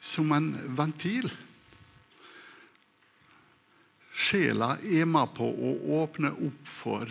som 0.00 0.32
en 0.32 0.54
ventil. 0.76 1.28
Sjela 4.12 4.74
er 4.80 5.06
med 5.08 5.34
på 5.36 5.44
å 5.44 5.74
åpne 6.00 6.32
opp 6.32 6.64
for 6.66 7.10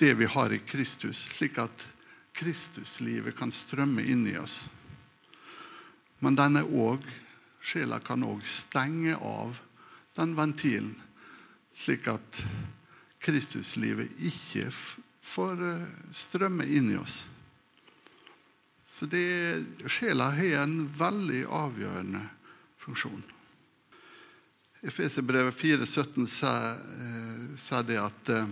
det 0.00 0.14
vi 0.18 0.26
har 0.26 0.52
i 0.52 0.60
Kristus, 0.64 1.28
slik 1.36 1.58
at 1.62 1.86
Kristuslivet 2.36 3.36
kan 3.38 3.52
strømme 3.52 4.02
inn 4.02 4.26
i 4.26 4.36
oss. 4.40 4.64
Men 6.20 6.36
denne 6.38 6.62
òg, 6.64 7.04
sjela 7.60 8.00
kan 8.04 8.24
òg 8.24 8.42
stenge 8.48 9.16
av 9.16 9.60
den 10.16 10.34
ventilen, 10.36 10.94
slik 11.76 12.08
at 12.12 12.42
Kristuslivet 13.20 14.16
ikke 14.24 14.70
får 14.72 15.66
eh, 15.66 15.90
strømme 16.16 16.64
inn 16.64 16.90
i 16.94 16.98
oss. 17.00 17.22
Så 19.00 19.06
det, 19.06 19.64
sjela 19.88 20.26
har 20.36 20.58
en 20.60 20.82
veldig 20.92 21.46
avgjørende 21.48 22.20
funksjon. 22.76 23.22
Efeserbrevet 24.84 25.56
4,17 25.56 26.26
sier 26.28 27.86
det 27.88 27.96
at 27.96 28.32
eh, 28.34 28.50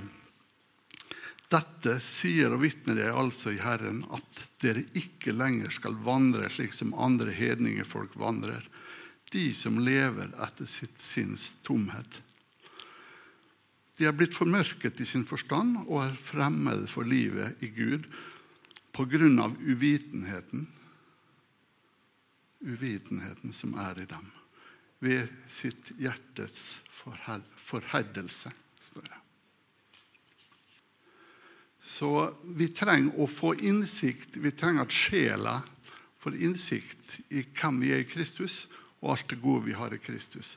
dette 1.52 1.98
sier 2.00 2.56
og 2.56 2.62
vitner 2.64 2.96
dere 2.96 3.18
altså 3.20 3.52
i 3.52 3.60
Herren, 3.60 4.00
at 4.08 4.40
dere 4.64 4.86
ikke 4.96 5.36
lenger 5.36 5.68
skal 5.76 6.00
vandre 6.06 6.48
slik 6.48 6.72
som 6.72 6.96
andre 6.96 7.36
hedningefolk 7.36 8.16
vandrer, 8.16 8.64
de 9.28 9.50
som 9.52 9.76
lever 9.84 10.32
etter 10.32 10.64
sitt 10.64 10.96
sinns 10.96 11.58
tomhet. 11.68 12.22
De 14.00 14.08
er 14.08 14.16
blitt 14.16 14.32
formørket 14.32 15.04
i 15.04 15.10
sin 15.12 15.28
forstand 15.28 15.82
og 15.90 16.06
er 16.06 16.16
fremmede 16.16 16.88
for 16.88 17.04
livet 17.04 17.60
i 17.60 17.68
Gud 17.76 18.08
på 18.98 19.06
grunn 19.06 19.38
av 19.38 19.54
uvitenheten 19.62 20.66
uvitenheten 22.60 23.52
som 23.52 23.74
er 23.78 24.02
i 24.02 24.06
dem, 24.10 24.30
ved 24.98 25.30
sitt 25.50 25.92
hjertets 26.02 26.80
forherdelse, 26.98 28.52
står 28.80 29.06
det. 29.06 29.18
Så 31.88 32.10
vi 32.58 32.68
trenger 32.74 33.14
å 33.22 33.28
få 33.30 33.54
innsikt, 33.64 34.36
vi 34.42 34.52
trenger 34.52 34.84
at 34.84 34.94
sjela 34.94 35.60
får 36.18 36.36
innsikt 36.44 37.14
i 37.30 37.44
hvem 37.46 37.78
vi 37.84 37.94
er 37.94 38.02
i 38.02 38.08
Kristus, 38.10 38.66
og 38.98 39.14
alt 39.14 39.30
det 39.30 39.38
gode 39.40 39.68
vi 39.68 39.76
har 39.78 39.94
i 39.94 40.02
Kristus. 40.02 40.56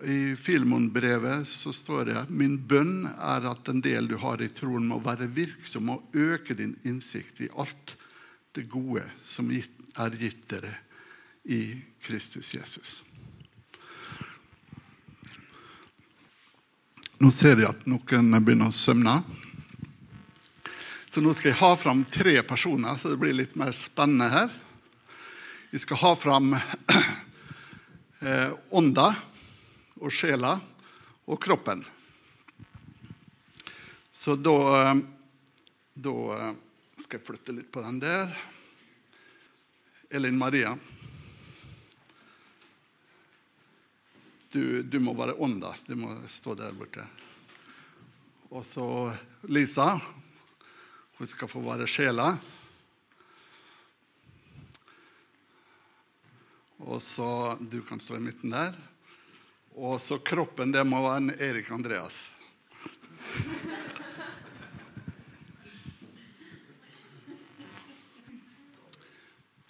I 0.00 0.36
Filmon-brevet 0.36 1.48
så 1.48 1.72
står 1.72 2.04
det 2.08 2.20
min 2.32 2.56
bønn 2.56 3.04
er 3.12 3.44
at 3.50 3.66
den 3.68 3.82
del 3.84 4.08
du 4.08 4.16
har 4.22 4.40
i 4.40 4.48
troen, 4.48 4.88
må 4.88 4.96
være 5.04 5.28
virksom 5.28 5.90
og 5.92 6.16
øke 6.16 6.56
din 6.56 6.72
innsikt 6.88 7.42
i 7.44 7.50
alt 7.60 7.96
det 8.56 8.64
gode 8.72 9.04
som 9.24 9.50
er 9.52 10.16
gitt 10.16 10.46
dere 10.48 10.72
i 11.44 11.76
Kristus 12.02 12.54
Jesus. 12.54 13.02
Nå 17.22 17.30
ser 17.30 17.60
jeg 17.60 17.68
at 17.68 17.84
noen 17.86 18.32
begynner 18.42 18.72
å 18.72 18.74
søvne. 18.74 19.20
Så 21.06 21.20
nå 21.20 21.34
skal 21.36 21.52
jeg 21.52 21.60
ha 21.60 21.74
fram 21.76 22.06
tre 22.08 22.38
personer, 22.48 22.96
så 22.96 23.12
det 23.12 23.20
blir 23.20 23.36
litt 23.36 23.54
mer 23.60 23.76
spennende 23.76 24.30
her. 24.32 24.48
Vi 25.70 25.78
skal 25.78 26.00
ha 26.00 26.14
fram 26.16 26.54
eh, 28.26 28.50
ånda 28.72 29.12
og 30.02 30.10
sjela 30.12 30.56
og 31.30 31.38
kroppen. 31.42 31.84
Så 34.10 34.34
da, 34.36 34.94
da 35.94 36.16
skal 36.98 37.18
jeg 37.18 37.26
flytte 37.26 37.54
litt 37.56 37.70
på 37.74 37.82
den 37.82 38.02
der. 38.02 38.34
Elin 40.12 40.38
Maria. 40.38 40.74
Du, 44.52 44.82
du 44.82 44.98
må 45.00 45.14
være 45.16 45.38
ånda. 45.40 45.72
Du 45.86 45.96
må 45.96 46.18
stå 46.28 46.54
der 46.58 46.74
borte. 46.76 47.06
Og 48.52 48.66
så 48.68 48.86
Lisa. 49.48 49.94
Hun 51.16 51.30
skal 51.30 51.48
få 51.48 51.62
være 51.64 51.88
sjela. 51.88 52.34
Og 56.82 56.98
så 57.00 57.56
Du 57.60 57.80
kan 57.86 58.00
stå 58.02 58.18
i 58.18 58.24
midten 58.26 58.52
der. 58.52 58.76
Og 59.72 60.00
så 60.00 60.18
kroppen, 60.20 60.72
det 60.72 60.84
må 60.84 61.00
være 61.00 61.20
en 61.22 61.30
Erik 61.40 61.70
Andreas. 61.72 62.18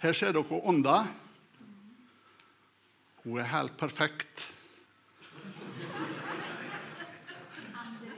Her 0.02 0.16
ser 0.18 0.34
dere 0.34 0.58
ånda. 0.66 1.04
Hun 3.22 3.38
er 3.38 3.46
helt 3.52 3.76
perfekt. 3.78 4.48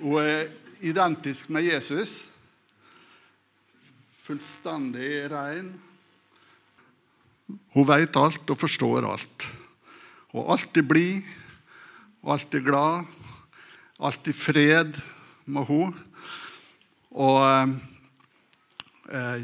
Hun 0.00 0.16
er 0.22 0.48
identisk 0.80 1.52
med 1.52 1.68
Jesus. 1.68 2.16
Fullstendig 4.24 5.26
ren. 5.28 5.74
Hun 7.76 7.88
vet 7.92 8.16
alt 8.16 8.48
og 8.48 8.56
forstår 8.56 9.04
alt. 9.12 9.48
Og 10.32 10.54
alltid 10.56 10.88
blid 10.88 11.34
alltid 12.32 12.64
glad, 12.64 13.04
alltid 13.98 14.36
fred 14.36 14.96
med 15.44 15.66
henne. 15.68 15.92
Og 17.14 17.40
eh, 19.12 19.42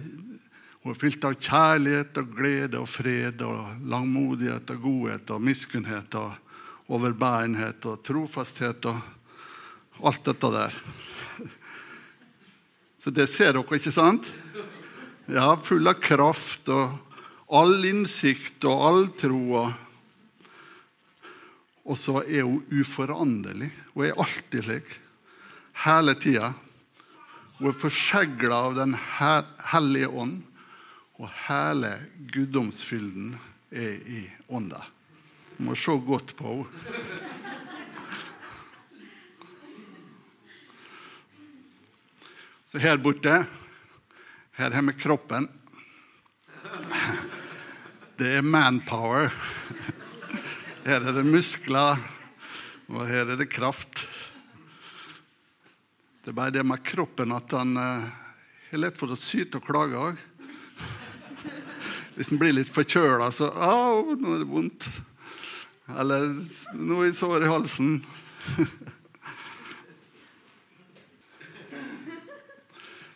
hun 0.80 0.94
er 0.94 0.98
fylt 0.98 1.24
av 1.28 1.36
kjærlighet 1.36 2.16
og 2.22 2.32
glede 2.34 2.80
og 2.80 2.88
fred 2.88 3.42
og 3.46 3.84
langmodighet 3.90 4.72
og 4.74 4.80
godhet 4.86 5.32
og 5.34 5.44
miskunnhet 5.44 6.16
og 6.18 6.90
overbærenhet 6.90 7.84
og 7.86 8.00
trofasthet 8.06 8.88
og 8.90 8.98
alt 10.00 10.24
dette 10.26 10.50
der. 10.56 10.78
Så 13.00 13.12
det 13.14 13.28
ser 13.32 13.54
dere, 13.54 13.76
ikke 13.76 13.92
sant? 13.94 14.26
Ja, 15.30 15.54
full 15.62 15.86
av 15.88 16.00
kraft 16.02 16.68
og 16.72 16.96
all 17.54 17.84
innsikt 17.86 18.64
og 18.68 18.82
all 18.88 19.06
tro. 19.20 19.40
og 19.62 19.89
og 21.90 21.98
så 21.98 22.20
er 22.22 22.44
hun 22.46 22.62
uforanderlig. 22.70 23.70
Hun 23.94 24.06
er 24.06 24.20
alltid 24.22 24.62
slik. 24.62 24.92
Hele 25.82 26.14
tida. 26.14 26.52
Hun 27.58 27.72
er 27.72 27.80
forsegla 27.80 28.60
av 28.68 28.76
Den 28.78 28.94
hellige 29.72 30.08
ånd. 30.08 30.38
Og 31.18 31.28
hele 31.48 31.96
guddomsfylden 32.30 33.34
er 33.74 33.98
i 34.06 34.22
ånda. 34.48 34.84
Du 35.56 35.66
må 35.66 35.74
se 35.76 35.98
godt 36.06 36.36
på 36.38 36.60
henne. 36.62 37.28
Så 42.70 42.78
her 42.78 43.00
borte 43.02 43.40
Her 44.54 44.70
har 44.70 44.82
vi 44.86 44.92
kroppen. 44.94 45.48
Det 48.20 48.36
er 48.36 48.46
manpower. 48.46 49.32
Her 50.90 51.04
er 51.06 51.14
det 51.14 51.22
muskler, 51.22 52.00
og 52.90 53.04
her 53.06 53.28
er 53.30 53.36
det 53.38 53.46
kraft. 53.46 54.00
Det 56.18 56.32
er 56.32 56.34
bare 56.34 56.50
det 56.56 56.64
med 56.66 56.82
kroppen 56.82 57.30
at 57.30 57.54
han 57.54 57.76
har 57.78 58.08
er 58.74 58.80
lett 58.82 58.98
for 58.98 59.06
å 59.14 59.18
syte 59.18 59.60
og 59.60 59.68
klage 59.68 59.94
òg. 59.94 60.18
Hvis 62.16 62.32
han 62.32 62.40
blir 62.42 62.56
litt 62.58 62.72
forkjøla, 62.74 63.30
så 63.30 63.54
'Au, 63.54 64.18
nå 64.18 64.34
er 64.34 64.42
det 64.42 64.50
vondt.' 64.50 64.90
Eller 65.94 66.26
'Nå 66.74 66.98
er 66.98 67.06
jeg 67.06 67.14
sår 67.22 67.46
i 67.46 67.52
halsen'. 67.54 68.02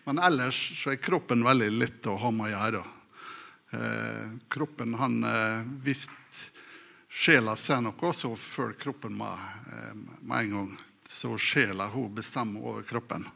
Men 0.07 0.23
ellers 0.23 0.63
så 0.79 0.95
er 0.95 1.03
kroppen 1.03 1.43
veldig 1.43 1.75
lett 1.75 2.07
å 2.07 2.23
ha 2.23 2.31
med 2.31 2.47
å 2.47 2.55
gjøre. 2.55 2.87
Eh, 3.75 4.27
kroppen 4.47 4.95
han 4.95 5.25
eh, 5.27 5.67
Hvis 5.83 6.07
sjela 7.15 7.55
ser 7.57 7.85
noe, 7.85 8.13
så 8.13 8.33
følger 8.37 8.81
kroppen 8.81 9.15
med, 9.17 9.39
eh, 9.71 9.95
med 10.27 10.39
en 10.39 10.51
gang. 10.57 10.77
Så 11.07 11.39
sjela 11.39 11.87
hun 11.93 12.15
bestemmer 12.15 12.65
over 12.65 12.83
kroppen. 12.83 13.27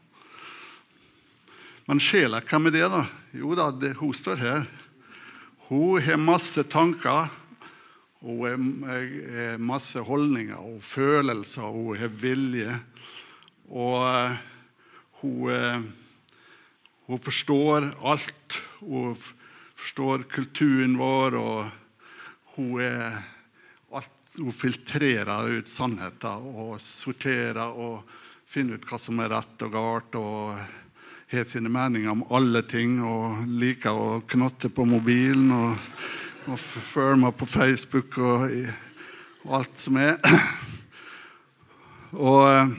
Men 1.87 1.99
sjela, 1.99 2.41
hvem 2.41 2.67
er 2.67 2.75
det, 2.75 2.87
da? 2.91 3.05
Jo 3.33 3.55
da, 3.55 3.71
det, 3.71 3.95
hun 3.97 4.13
står 4.13 4.41
her. 4.43 4.65
Hun 5.69 6.01
har 6.01 6.17
masse 6.17 6.63
tanker. 6.69 7.29
Hun 8.19 8.83
har 8.83 9.57
masse 9.57 10.01
holdninger 10.03 10.59
og 10.59 10.83
følelser, 10.83 11.63
og 11.63 11.73
hun 11.73 11.97
har 12.01 12.11
vilje. 12.11 12.75
Og 13.69 14.03
uh, 14.03 14.37
hun, 15.21 15.49
uh, 15.49 15.81
hun, 17.07 17.19
forstår 17.23 17.89
alt. 18.03 18.59
Hun 18.81 19.15
forstår 19.15 20.27
kulturen 20.29 20.97
vår, 20.99 21.39
og 21.39 21.71
hun 22.57 22.81
er 22.83 23.21
hun 24.39 24.53
filtrerer 24.55 25.49
ut 25.59 25.67
sannheten 25.67 26.51
og 26.55 26.77
sorterer 26.81 27.75
og 27.75 28.03
finner 28.49 28.79
ut 28.79 28.85
hva 28.89 28.99
som 29.01 29.19
er 29.19 29.31
rett 29.33 29.65
og 29.67 29.73
galt. 29.73 30.15
og 30.15 30.59
har 31.29 31.45
sine 31.45 31.69
meninger 31.69 32.09
om 32.09 32.23
alle 32.33 32.63
ting 32.65 33.03
og 33.05 33.43
liker 33.61 33.93
å 33.93 34.21
knotte 34.25 34.71
på 34.73 34.85
mobilen 34.89 35.51
og, 35.53 35.75
og 36.49 37.17
meg 37.21 37.35
på 37.37 37.45
Facebook 37.45 38.17
og, 38.17 38.47
og, 39.43 39.51
alt 39.59 39.83
som 39.83 39.99
er. 40.01 40.17
Og, 42.09 42.71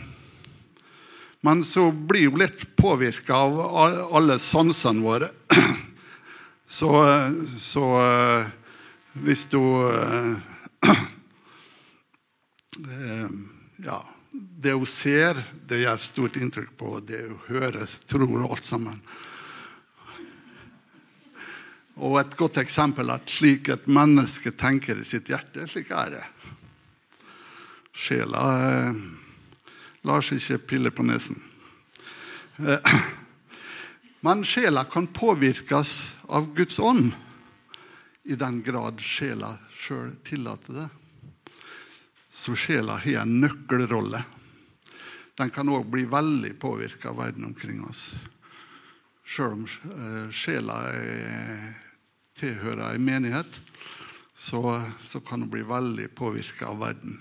men 1.46 1.62
så 1.62 1.84
blir 1.94 2.32
hun 2.32 2.40
litt 2.42 2.64
påvirka 2.74 3.36
av 3.38 3.60
alle 4.18 4.40
sansene 4.42 5.04
våre. 5.04 5.30
Så, 6.70 6.90
så 7.58 7.86
hvis 9.22 9.48
du 9.50 9.58
Eh, 10.80 10.96
ja, 13.84 13.98
det 14.32 14.72
hun 14.72 14.86
ser, 14.86 15.38
det 15.66 15.82
gjør 15.82 16.02
stort 16.04 16.36
inntrykk 16.38 16.72
på. 16.78 16.92
Det 17.06 17.22
hun 17.26 17.38
hører, 17.48 17.86
tror 18.06 18.46
alt 18.46 18.66
sammen. 18.66 19.00
Og 22.00 22.20
Et 22.20 22.36
godt 22.36 22.60
eksempel 22.62 23.10
at 23.12 23.28
slik 23.28 23.68
et 23.68 23.88
menneske 23.90 24.52
tenker 24.56 25.00
i 25.00 25.04
sitt 25.04 25.28
hjerte, 25.28 25.66
slik 25.68 25.90
er 25.92 26.14
det. 26.14 26.26
Sjela 27.92 28.44
eh, 28.64 29.00
lar 30.08 30.24
seg 30.24 30.40
ikke 30.40 30.66
pille 30.70 30.92
på 30.94 31.04
nesen. 31.04 31.36
Eh, 32.62 32.94
men 34.24 34.46
sjela 34.48 34.86
kan 34.88 35.10
påvirkes 35.12 35.92
av 36.32 36.48
Guds 36.56 36.78
ånd 36.78 37.10
i 38.24 38.38
den 38.38 38.62
grad 38.64 39.02
sjela 39.02 39.56
sjøl 39.74 40.14
tillater 40.24 40.76
det 40.76 40.88
så 42.40 42.56
sjela 42.56 42.96
har 42.96 43.22
en 43.22 43.40
nøkkelrolle. 43.40 44.24
den 45.36 45.50
kan 45.50 45.68
òg 45.68 45.86
bli 45.88 46.04
veldig 46.04 46.58
påvirka 46.60 47.08
av 47.08 47.16
verden 47.16 47.44
omkring 47.44 47.84
oss. 47.84 48.14
Sjøl 49.24 49.52
om 49.56 49.64
eh, 49.64 50.30
sjela 50.32 50.76
er, 50.92 51.76
tilhører 52.36 52.92
ei 52.92 52.98
menighet, 53.00 53.60
så, 54.34 54.60
så 55.00 55.20
kan 55.20 55.40
den 55.44 55.52
bli 55.52 55.62
veldig 55.68 56.08
påvirka 56.16 56.72
av 56.72 56.80
verden. 56.80 57.20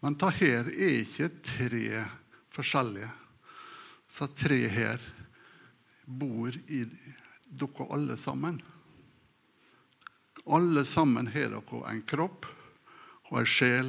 Men 0.00 0.16
ta 0.20 0.30
her 0.32 0.68
er 0.68 1.00
ikke 1.00 1.32
tre 1.40 2.04
forskjellige. 2.52 3.10
Så 4.08 4.28
tre 4.28 4.60
her 4.72 5.12
bor 6.04 6.52
i 6.68 6.84
dere 7.48 7.92
alle 7.92 8.16
sammen. 8.20 8.60
Alle 10.46 10.84
sammen 10.86 11.26
har 11.26 11.50
dere 11.50 11.80
en 11.90 12.02
kropp 12.06 12.46
og 13.32 13.40
en 13.40 13.48
sjel 13.50 13.88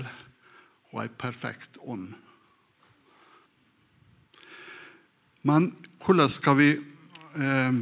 og 0.89 1.04
en 1.04 1.17
perfekt 1.22 1.78
ånd. 1.86 2.10
Men 5.46 5.70
hvordan 6.02 6.32
skal 6.32 6.58
vi 6.58 6.72
eh, 6.74 7.78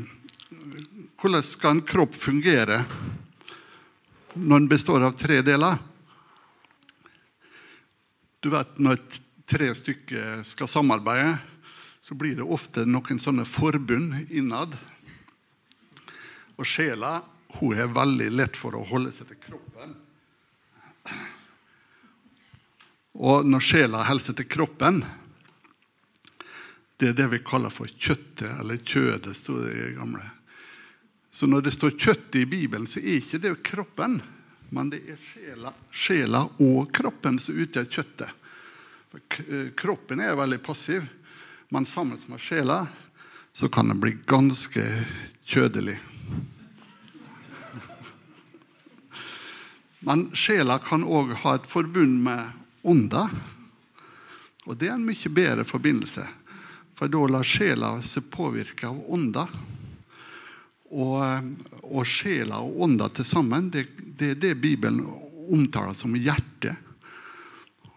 Hvordan 1.16 1.44
skal 1.46 1.78
en 1.78 1.86
kropp 1.88 2.14
fungere 2.18 2.82
når 4.36 4.60
den 4.60 4.68
består 4.70 5.06
av 5.08 5.16
tre 5.18 5.40
deler? 5.46 5.80
Du 8.44 8.52
vet, 8.52 8.76
Når 8.78 9.00
tre 9.48 9.72
stykker 9.78 10.44
skal 10.44 10.68
samarbeide, 10.70 11.38
så 12.02 12.14
blir 12.14 12.36
det 12.38 12.46
ofte 12.46 12.84
noen 12.86 13.22
sånne 13.22 13.46
forbund 13.48 14.28
innad. 14.30 14.76
Og 16.60 16.68
sjela 16.68 17.22
hun 17.60 17.78
er 17.78 17.92
veldig 17.92 18.30
lett 18.34 18.58
for 18.58 18.76
å 18.78 18.86
holde 18.88 19.12
seg 19.14 19.30
til 19.32 19.40
kroppen. 19.48 19.96
Og 23.16 23.48
når 23.48 23.64
sjela 23.64 24.04
holder 24.04 24.26
seg 24.26 24.40
til 24.42 24.50
kroppen 24.52 24.98
Det 27.00 27.12
er 27.12 27.16
det 27.16 27.28
vi 27.32 27.44
kaller 27.44 27.72
for 27.72 27.88
kjøttet, 27.88 28.60
eller 28.60 28.80
kjødet, 28.80 29.36
sto 29.36 29.58
det 29.60 29.74
i 29.76 29.94
gamle. 29.98 30.24
Så 31.28 31.48
når 31.48 31.66
det 31.66 31.74
står 31.76 31.98
kjøttet 32.00 32.38
i 32.40 32.48
Bibelen, 32.48 32.88
så 32.88 33.02
er 33.02 33.18
ikke 33.20 33.42
det 33.44 33.52
kroppen. 33.68 34.22
Men 34.72 34.94
det 34.94 35.02
er 35.12 35.20
sjela, 35.20 35.74
sjela 35.92 36.46
og 36.64 36.88
kroppen 36.96 37.36
som 37.44 37.60
utgjør 37.60 37.90
kjøttet. 37.92 38.32
Eh, 39.16 39.70
kroppen 39.76 40.24
er 40.24 40.40
veldig 40.40 40.62
passiv, 40.64 41.04
men 41.70 41.86
sammen 41.86 42.20
med 42.32 42.40
sjela 42.40 42.86
så 43.52 43.68
kan 43.68 43.92
den 43.92 44.00
bli 44.00 44.16
ganske 44.28 44.84
kjødelig. 45.44 46.00
Men 50.06 50.28
sjela 50.38 50.78
kan 50.80 51.02
òg 51.04 51.32
ha 51.42 51.56
et 51.58 51.66
forbund 51.66 52.20
med 52.28 52.86
ånda. 52.86 53.26
Og 54.66 54.78
det 54.78 54.92
er 54.92 55.00
en 55.00 55.06
mye 55.06 55.32
bedre 55.34 55.66
forbindelse, 55.66 56.26
for 56.94 57.10
da 57.10 57.24
lar 57.30 57.46
sjela 57.46 57.96
seg 58.06 58.28
påvirke 58.34 58.90
av 58.90 59.00
ånda. 59.18 59.48
Og, 60.94 61.50
og 61.90 62.06
sjela 62.06 62.62
og 62.62 62.84
ånda 62.86 63.10
til 63.18 63.26
sammen, 63.26 63.72
det, 63.74 63.88
det 63.98 64.36
er 64.36 64.42
det 64.44 64.54
Bibelen 64.62 65.02
omtaler 65.50 65.98
som 65.98 66.14
hjerte. 66.18 66.76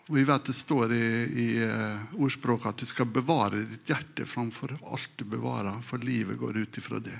Vi 0.08 0.24
vet 0.24 0.44
Det 0.48 0.56
står 0.56 0.92
i, 0.96 1.06
i 1.44 1.48
uh, 1.68 2.20
ordspråket 2.24 2.70
at 2.70 2.80
du 2.80 2.88
skal 2.88 3.12
bevare 3.12 3.66
ditt 3.68 3.90
hjerte 3.92 4.24
framfor 4.24 4.72
alt 4.80 5.20
du 5.20 5.26
bevarer, 5.28 5.82
for 5.84 6.00
livet 6.00 6.40
går 6.40 6.64
ut 6.64 6.80
ifra 6.80 7.04
det. 7.04 7.18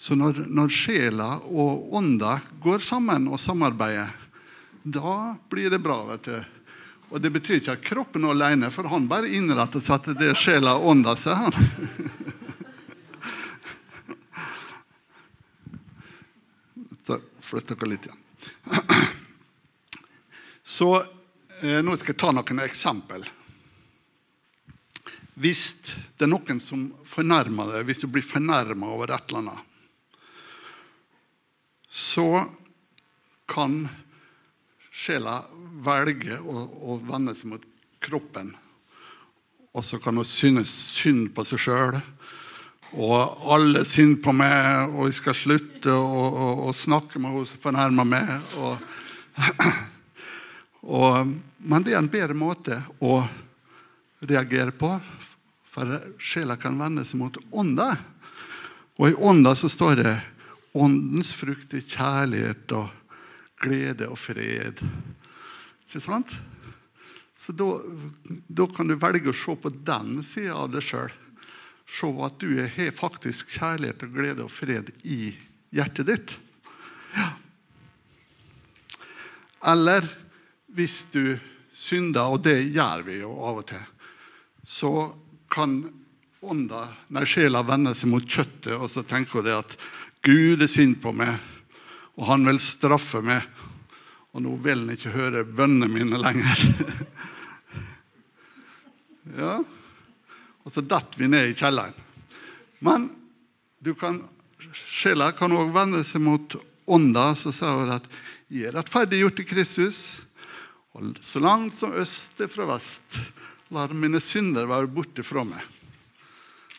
Så 0.00 0.16
når, 0.16 0.46
når 0.48 0.70
sjela 0.72 1.44
og 1.44 1.92
ånda 1.98 2.38
går 2.64 2.78
sammen 2.80 3.26
og 3.28 3.36
samarbeider, 3.40 4.08
da 4.80 5.36
blir 5.52 5.68
det 5.68 5.78
bra. 5.84 6.08
vet 6.08 6.24
du. 6.24 6.40
Og 7.10 7.20
Det 7.20 7.30
betyr 7.34 7.56
ikke 7.58 7.72
at 7.76 7.84
kroppen 7.84 8.24
alene, 8.24 8.70
for 8.72 8.88
han 8.88 9.08
bare 9.10 9.28
innretter 9.28 9.80
seg 9.84 10.02
til 10.06 10.14
det 10.16 10.36
sjela 10.40 10.74
og 10.78 10.88
ånda 10.94 11.16
sier. 11.20 11.36
han. 11.36 11.52
Så 17.04 17.20
flytter 17.44 17.76
dere 17.76 17.92
litt 17.92 18.04
igjen. 18.08 18.20
Så 20.80 20.88
eh, 21.60 21.84
nå 21.84 21.92
skal 22.00 22.12
jeg 22.14 22.22
ta 22.24 22.32
noen 22.32 22.64
eksempel. 22.64 23.20
Hvis 25.40 25.62
det 26.16 26.24
er 26.24 26.32
noen 26.32 26.60
som 26.64 26.88
fornærmer 27.04 27.64
deg, 27.74 27.84
hvis 27.90 28.00
du 28.00 28.08
blir 28.08 28.24
fornærma 28.24 28.86
over 28.94 29.12
et 29.12 29.28
eller 29.28 29.40
annet, 29.44 29.60
så 31.90 32.44
kan 33.50 33.82
sjela 34.90 35.42
velge 35.82 36.38
å, 36.38 36.64
å 36.94 36.98
vende 37.02 37.34
seg 37.34 37.52
mot 37.52 37.66
kroppen. 38.02 38.54
Og 39.74 39.84
så 39.86 40.00
kan 40.02 40.18
hun 40.18 40.26
synes 40.26 40.70
synd 40.94 41.32
på 41.34 41.44
seg 41.46 41.62
sjøl 41.62 42.00
og 42.98 43.44
alle 43.54 43.84
synd 43.86 44.18
på 44.24 44.32
meg, 44.34 44.90
og 44.90 45.06
jeg 45.06 45.18
skal 45.20 45.36
slutte 45.38 45.94
å, 45.94 46.70
snakke 46.74 47.20
med 47.22 47.36
henne 47.36 47.46
som 47.46 47.62
fornærmer 47.62 48.08
meg. 48.08 48.32
Og, 48.58 48.80
og, 50.98 51.30
men 51.58 51.86
det 51.86 51.94
er 51.94 52.00
en 52.00 52.10
bedre 52.10 52.34
måte 52.34 52.80
å 52.98 53.20
reagere 54.26 54.74
på, 54.74 54.90
for 55.70 55.94
sjela 56.18 56.58
kan 56.58 56.78
vende 56.80 57.06
seg 57.06 57.20
mot 57.22 57.38
ånda. 57.54 57.92
Og 58.98 59.12
i 59.12 59.14
ånda 59.14 59.54
så 59.54 59.70
står 59.70 60.02
det 60.02 60.16
åndens 60.76 61.32
frukt 61.34 61.74
er 61.74 61.86
kjærlighet 61.86 62.74
og 62.78 62.90
glede 63.60 64.08
og 64.10 64.18
fred. 64.18 64.82
Ikke 65.86 66.02
sant? 66.02 66.36
Så 67.40 67.54
da, 67.56 67.66
da 68.48 68.66
kan 68.68 68.88
du 68.90 68.98
velge 69.00 69.32
å 69.32 69.36
se 69.36 69.56
på 69.56 69.72
den 69.72 70.20
sida 70.26 70.58
av 70.60 70.70
deg 70.74 70.84
sjøl 70.84 71.12
se 71.90 72.08
at 72.22 72.38
du 72.38 72.60
har 72.62 72.90
faktisk 72.94 73.54
kjærlighet 73.56 74.04
og 74.06 74.12
glede 74.14 74.44
og 74.46 74.52
fred 74.52 74.92
i 75.02 75.32
hjertet 75.74 76.06
ditt. 76.06 76.34
Ja. 77.16 77.30
Eller 79.72 80.06
hvis 80.70 81.02
du 81.12 81.34
synder, 81.74 82.30
og 82.30 82.44
det 82.46 82.60
gjør 82.70 83.02
vi 83.08 83.18
jo 83.20 83.32
av 83.42 83.62
og 83.62 83.66
til, 83.72 83.82
så 84.62 84.92
kan 85.50 85.80
ånda, 86.40 86.84
nei, 87.12 87.26
sjela 87.28 87.64
vende 87.66 87.92
seg 87.96 88.12
mot 88.12 88.24
kjøttet, 88.24 88.76
og 88.76 88.88
så 88.88 89.02
tenker 89.04 89.40
hun 89.40 89.48
det 89.48 89.58
at 89.58 89.74
Gud 90.22 90.60
er 90.60 90.68
sint 90.68 90.98
på 91.00 91.12
meg, 91.16 91.38
og 92.20 92.26
han 92.28 92.44
vil 92.48 92.60
straffe 92.60 93.22
meg. 93.24 93.46
Og 94.30 94.44
nå 94.44 94.52
vil 94.62 94.84
han 94.84 94.94
ikke 94.94 95.14
høre 95.14 95.46
bønnene 95.48 95.88
mine 95.90 96.20
lenger. 96.20 96.60
ja, 99.40 99.56
og 100.60 100.74
så 100.74 100.84
detter 100.84 101.22
vi 101.22 101.30
ned 101.32 101.50
i 101.50 101.56
kjelleren. 101.56 101.96
Men 102.84 103.08
kan, 103.98 104.20
sjela 104.76 105.32
kan 105.36 105.56
òg 105.56 105.72
vende 105.74 106.04
seg 106.06 106.22
mot 106.22 106.56
ånda. 106.86 107.32
Så 107.34 107.52
sa 107.52 107.74
hun 107.80 107.90
at 107.96 108.06
'jeg 108.50 108.68
er 108.68 108.76
rettferdiggjort 108.76 109.40
i 109.40 109.48
Kristus', 109.48 110.20
og 110.92 111.16
så 111.22 111.40
langt 111.40 111.74
som 111.74 111.92
øst 111.94 112.40
er 112.40 112.48
fra 112.50 112.66
vest, 112.66 113.14
lar 113.70 113.92
mine 113.94 114.20
synder 114.20 114.66
være 114.66 114.90
borte 114.90 115.22
fra 115.22 115.44
meg. 115.44 115.62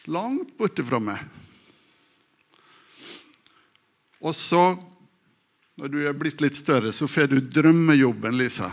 Langt 0.08 0.58
borte 0.58 0.84
fra 0.84 1.00
meg. 1.00 1.20
Og 4.22 4.36
så, 4.38 4.76
når 5.82 5.90
du 5.90 6.00
er 6.06 6.18
blitt 6.18 6.42
litt 6.44 6.60
større, 6.60 6.94
så 6.94 7.08
får 7.10 7.32
du 7.32 7.40
drømmejobben, 7.42 8.38
Lisa. 8.38 8.70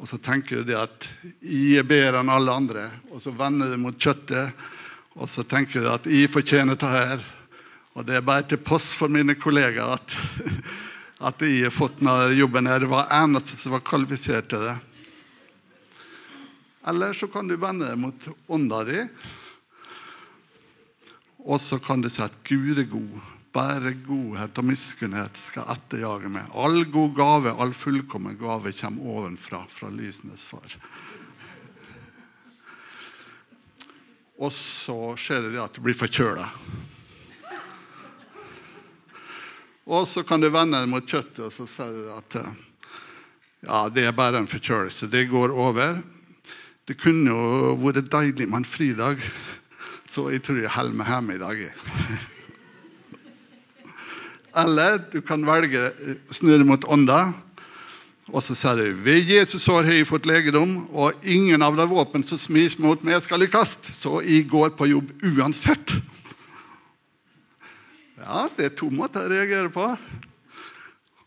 Og 0.00 0.08
så 0.08 0.18
tenker 0.18 0.62
du 0.62 0.70
det 0.72 0.78
at 0.80 1.08
jeg 1.44 1.80
er 1.80 1.86
bedre 1.88 2.22
enn 2.22 2.32
alle 2.32 2.54
andre, 2.54 2.86
og 3.12 3.20
så 3.22 3.34
vender 3.36 3.70
du 3.70 3.78
mot 3.80 3.98
kjøttet. 4.00 4.64
Og 5.14 5.28
så 5.30 5.44
tenker 5.46 5.84
du 5.84 5.90
at 5.92 6.08
jeg 6.10 6.32
fortjener 6.32 6.78
det 6.80 6.90
her. 6.90 7.20
Og 7.94 8.06
det 8.06 8.16
er 8.18 8.26
bare 8.26 8.46
til 8.48 8.58
post 8.64 8.96
for 8.98 9.12
mine 9.12 9.36
kollegaer 9.38 9.94
at, 9.94 10.16
at 11.30 11.44
jeg 11.46 11.68
har 11.68 11.74
fått 11.74 12.00
denne 12.00 12.32
jobben. 12.34 12.66
her. 12.66 12.82
Det 12.82 12.90
var 12.90 13.12
eneste 13.20 13.60
som 13.60 13.76
var 13.76 13.84
kvalifisert 13.86 14.50
til 14.50 14.64
det. 14.66 14.74
Eller 16.88 17.12
så 17.16 17.28
kan 17.32 17.48
du 17.48 17.54
vende 17.56 17.86
deg 17.88 18.00
mot 18.00 18.26
ånda 18.52 18.82
di, 18.84 18.98
og 21.44 21.60
så 21.60 21.78
kan 21.80 22.02
du 22.04 22.10
si 22.12 22.20
at 22.24 22.34
Gud 22.44 22.76
er 22.80 22.88
god. 22.88 23.33
Bare 23.54 23.92
godhet 24.02 24.58
og 24.58 24.66
miskunnhet 24.66 25.38
skal 25.38 25.68
etterjage 25.76 26.30
meg. 26.32 26.48
All 26.58 26.82
god 26.90 27.12
gave, 27.14 27.52
all 27.54 27.74
fullkommen 27.76 28.34
gave 28.40 28.72
kommer 28.74 29.12
ovenfra, 29.14 29.62
fra 29.70 29.90
lysenes 29.94 30.48
far. 30.50 30.74
Og 34.42 34.50
så 34.50 35.14
skjer 35.14 35.46
det 35.52 35.62
at 35.62 35.76
du 35.76 35.84
blir 35.84 35.94
forkjøla. 35.94 36.48
Og 39.84 40.08
så 40.08 40.24
kan 40.26 40.40
du 40.40 40.48
vende 40.48 40.80
deg 40.80 40.90
mot 40.90 41.06
kjøttet 41.06 41.44
og 41.44 41.52
så 41.52 41.68
sier 41.68 41.94
du 41.94 42.10
at 42.16 42.38
ja, 43.64 43.86
det 43.92 44.08
er 44.08 44.16
bare 44.16 44.40
en 44.40 44.50
forkjølelse. 44.50 45.08
Det 45.12 45.28
går 45.30 45.52
over. 45.54 46.00
Det 46.84 46.98
kunne 47.00 47.30
jo 47.30 47.74
vært 47.80 48.10
deilig 48.12 48.48
med 48.48 48.64
en 48.64 48.68
fridag, 48.68 49.20
så 50.10 50.26
jeg 50.32 50.42
tror 50.44 50.60
jeg 50.60 50.74
holder 50.74 50.98
meg 50.98 51.12
hjemme 51.14 51.36
i 51.38 51.44
dag. 51.46 52.32
Eller 54.54 55.00
du 55.10 55.18
kan 55.24 55.42
velge 55.46 55.90
snu 56.30 56.52
deg 56.54 56.66
mot 56.66 56.84
ånda 56.86 57.32
Og 58.30 58.40
så 58.40 58.54
sier 58.56 58.78
du 58.78 59.00
ved 59.04 59.26
Jesus 59.28 59.66
sår 59.66 59.84
har 59.84 59.98
jeg 59.98 60.08
fått 60.08 60.24
legedom, 60.28 60.86
og 60.96 61.26
ingen 61.28 61.60
av 61.60 61.76
de 61.76 61.84
våpen 61.90 62.22
som 62.24 62.40
smis 62.40 62.78
mot 62.80 63.02
meg, 63.04 63.18
skal 63.20 63.42
lykkes. 63.42 63.74
Så 63.98 64.22
jeg 64.24 64.46
går 64.48 64.72
på 64.78 64.88
jobb 64.88 65.10
uansett. 65.28 65.92
Ja, 68.16 68.46
det 68.56 68.70
er 68.70 68.78
to 68.78 68.88
måter 68.88 69.26
å 69.26 69.32
reagere 69.34 69.68
på. 69.68 69.90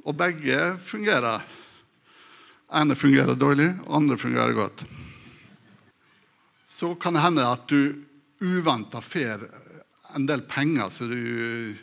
Og 0.07 0.17
begge 0.17 0.73
fungerer. 0.81 1.45
ene 2.73 2.95
fungerer 2.95 3.35
dårlig, 3.35 3.69
andre 3.87 4.17
fungerer 4.17 4.57
godt. 4.57 4.81
Så 6.65 6.95
kan 6.95 7.13
det 7.13 7.21
hende 7.21 7.45
at 7.45 7.69
du 7.69 7.93
uventa 8.41 9.01
får 9.01 9.45
en 10.15 10.25
del 10.25 10.41
penger 10.41 10.89
så 10.89 11.05
du 11.05 11.75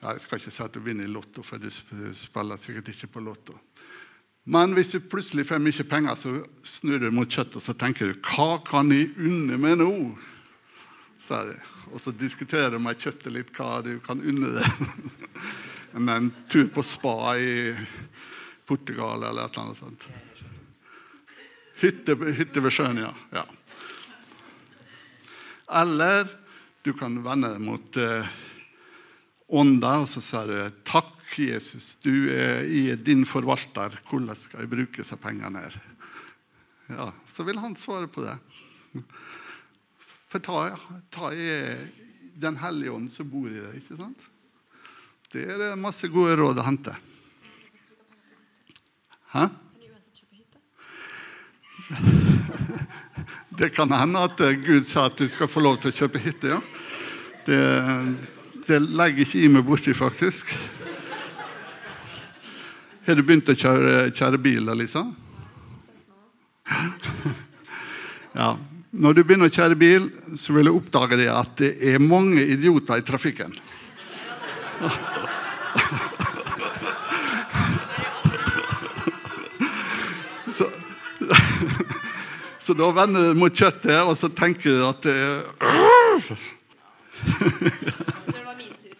Jeg 0.00 0.20
skal 0.22 0.40
ikke 0.40 0.52
si 0.54 0.62
at 0.64 0.72
du 0.72 0.80
vinner 0.80 1.04
i 1.04 1.12
Lotto, 1.12 1.42
for 1.44 1.60
du 1.60 1.68
spiller 1.70 2.60
sikkert 2.60 2.88
ikke 2.88 3.10
på 3.16 3.24
Lotto. 3.24 3.56
Men 4.48 4.72
hvis 4.72 4.94
du 4.94 5.02
plutselig 5.04 5.44
får 5.50 5.60
mye 5.60 5.84
penger, 5.84 6.16
så 6.16 6.32
snur 6.64 7.02
du 7.02 7.10
mot 7.12 7.28
kjøttet 7.28 7.58
og 7.60 7.64
så 7.64 7.74
tenker 7.76 8.08
du, 8.08 8.20
hva 8.32 8.62
kan 8.64 8.88
jeg 8.94 9.12
unne 9.20 9.58
meg 9.60 9.76
nå? 9.82 9.90
Og 11.90 12.00
så 12.00 12.14
diskuterer 12.16 12.72
du 12.72 12.80
med 12.80 12.96
kjøttet 12.96 13.34
litt 13.34 13.52
hva 13.58 13.82
du 13.84 13.98
kan 14.04 14.22
unne 14.24 14.54
deg. 14.56 14.82
en 16.00 16.32
tur 16.48 16.70
på 16.72 16.84
spa 16.86 17.36
i 17.36 17.76
Portugal 18.64 19.20
eller 19.26 19.44
et 19.44 19.52
eller 19.52 19.66
annet 19.66 19.82
sånt. 19.82 20.08
Hytte, 21.80 22.16
hytte 22.36 22.62
ved 22.64 22.72
sjøen, 22.72 23.00
ja. 23.04 23.12
ja. 23.34 23.44
Eller 25.80 26.28
du 26.84 26.94
kan 26.96 27.20
vende 27.24 27.52
deg 27.52 27.64
mot 27.64 28.00
eh, 28.00 28.28
ånda, 29.50 29.96
og 30.02 30.08
så 30.10 30.22
sier 30.24 30.50
du 30.50 30.82
takk, 30.86 31.16
Jesus, 31.38 31.94
du 32.02 32.30
er 32.34 32.96
din 33.06 33.22
forvalter. 33.28 33.94
Hvordan 34.08 34.36
skal 34.38 34.64
jeg 34.64 34.70
bruke 34.72 34.98
disse 34.98 35.18
pengene 35.20 35.62
her? 35.62 35.76
Ja, 36.90 37.12
Så 37.24 37.46
vil 37.46 37.58
han 37.62 37.76
svare 37.78 38.08
på 38.10 38.24
det. 38.24 38.34
For 40.30 40.42
ta, 40.42 40.76
ta 41.10 41.30
er 41.34 41.86
Den 42.40 42.56
hellige 42.56 42.92
ånd 42.94 43.12
som 43.12 43.28
bor 43.30 43.50
i 43.50 43.58
deg. 43.60 43.76
ikke 43.78 43.98
sant? 43.98 44.22
Det 45.30 45.44
er 45.44 45.76
masse 45.78 46.08
gode 46.10 46.38
råd 46.40 46.58
å 46.58 46.64
hente. 46.64 46.94
Hæ? 49.34 49.44
Det 53.60 53.68
kan 53.76 53.92
hende 53.92 54.22
at 54.24 54.40
Gud 54.64 54.88
sa 54.88 55.04
at 55.10 55.20
du 55.20 55.28
skal 55.28 55.50
få 55.50 55.60
lov 55.60 55.76
til 55.82 55.92
å 55.92 55.98
kjøpe 56.00 56.22
hytte. 56.24 56.56
ja. 56.56 56.60
Det, 57.44 57.60
det 58.70 58.78
legger 58.86 59.24
ikke 59.24 59.42
i 59.42 59.50
meg 59.50 59.64
borti, 59.66 59.94
faktisk. 59.96 60.52
Har 63.06 63.18
du 63.18 63.24
begynt 63.26 63.50
å 63.50 63.56
kjøre, 63.58 64.10
kjøre 64.14 64.38
bil, 64.42 64.70
Lisa? 64.78 65.02
Ja. 68.38 68.52
Når 68.90 69.14
du 69.14 69.20
begynner 69.22 69.50
å 69.50 69.54
kjøre 69.54 69.78
bil, 69.78 70.06
så 70.38 70.54
vil 70.54 70.66
du 70.66 70.72
oppdage 70.74 71.18
det 71.18 71.28
at 71.30 71.56
det 71.58 71.72
er 71.92 72.02
mange 72.02 72.42
idioter 72.42 72.98
i 72.98 73.06
trafikken. 73.06 73.54
Så, 80.50 80.66
så 82.58 82.74
da 82.78 82.90
vender 82.94 83.30
du 83.30 83.38
mot 83.38 83.54
kjøttet, 83.54 84.02
og 84.02 84.16
så 84.18 84.30
tenker 84.34 84.74
du 84.74 84.86
at 84.88 85.02
det 85.06 85.14
er 85.14 85.30
Det 88.30 88.44
var 88.44 88.56
min 88.56 88.72
tur. 88.80 88.96